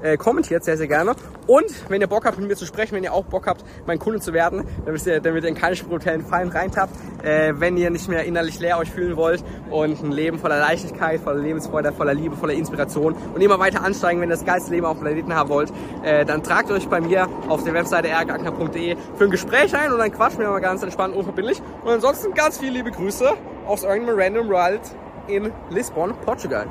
äh, 0.02 0.16
kommentiert 0.16 0.64
sehr, 0.64 0.76
sehr 0.76 0.88
gerne. 0.88 1.14
Und 1.46 1.66
wenn 1.88 2.00
ihr 2.00 2.06
Bock 2.06 2.24
habt, 2.24 2.38
mit 2.38 2.48
mir 2.48 2.56
zu 2.56 2.66
sprechen, 2.66 2.96
wenn 2.96 3.04
ihr 3.04 3.12
auch 3.12 3.24
Bock 3.24 3.46
habt, 3.46 3.64
mein 3.86 3.98
Kunde 3.98 4.20
zu 4.20 4.32
werden, 4.32 4.64
damit 4.84 5.06
ihr, 5.06 5.20
damit 5.20 5.44
ihr 5.44 5.48
in 5.48 5.54
keine 5.54 5.76
spirituellen 5.76 6.24
Fallen 6.24 6.48
reintappt, 6.48 6.94
äh, 7.22 7.54
wenn 7.56 7.76
ihr 7.76 7.90
nicht 7.90 8.08
mehr 8.08 8.24
innerlich 8.24 8.58
leer 8.58 8.78
euch 8.78 8.90
fühlen 8.90 9.16
wollt 9.16 9.44
und 9.70 10.02
ein 10.02 10.12
Leben 10.12 10.38
voller 10.38 10.58
Leichtigkeit, 10.58 11.20
voller 11.20 11.40
Lebensfreude, 11.40 11.92
voller 11.92 12.14
Liebe, 12.14 12.36
voller 12.36 12.54
Inspiration 12.54 13.14
und 13.34 13.40
immer 13.40 13.58
weiter 13.58 13.84
ansteigen, 13.84 14.20
wenn 14.20 14.28
ihr 14.28 14.36
das 14.36 14.44
geilste 14.44 14.72
Leben 14.72 14.86
auf 14.86 14.98
dem 14.98 15.02
Planeten 15.02 15.34
haben 15.34 15.48
wollt, 15.48 15.72
äh, 16.02 16.24
dann 16.24 16.42
tragt 16.42 16.70
euch 16.70 16.88
bei 16.88 17.00
mir 17.00 17.28
auf 17.48 17.62
der 17.64 17.74
Webseite 17.74 18.08
ergagner.de 18.08 18.96
für 19.16 19.24
ein 19.24 19.30
Gespräch 19.30 19.74
ein 19.74 19.92
und 19.92 19.98
dann 19.98 20.12
quatschen 20.12 20.40
wir 20.40 20.48
mal 20.48 20.60
ganz 20.60 20.82
entspannt 20.82 21.14
und 21.14 21.20
unverbindlich. 21.20 21.62
Und 21.84 21.90
ansonsten 21.90 22.34
ganz 22.34 22.58
viele 22.58 22.72
liebe 22.72 22.90
Grüße 22.90 23.28
aus 23.66 23.84
irgendeinem 23.84 24.18
Random 24.18 24.48
World 24.48 24.80
in 25.28 25.52
Lisbon, 25.70 26.14
Portugal. 26.24 26.66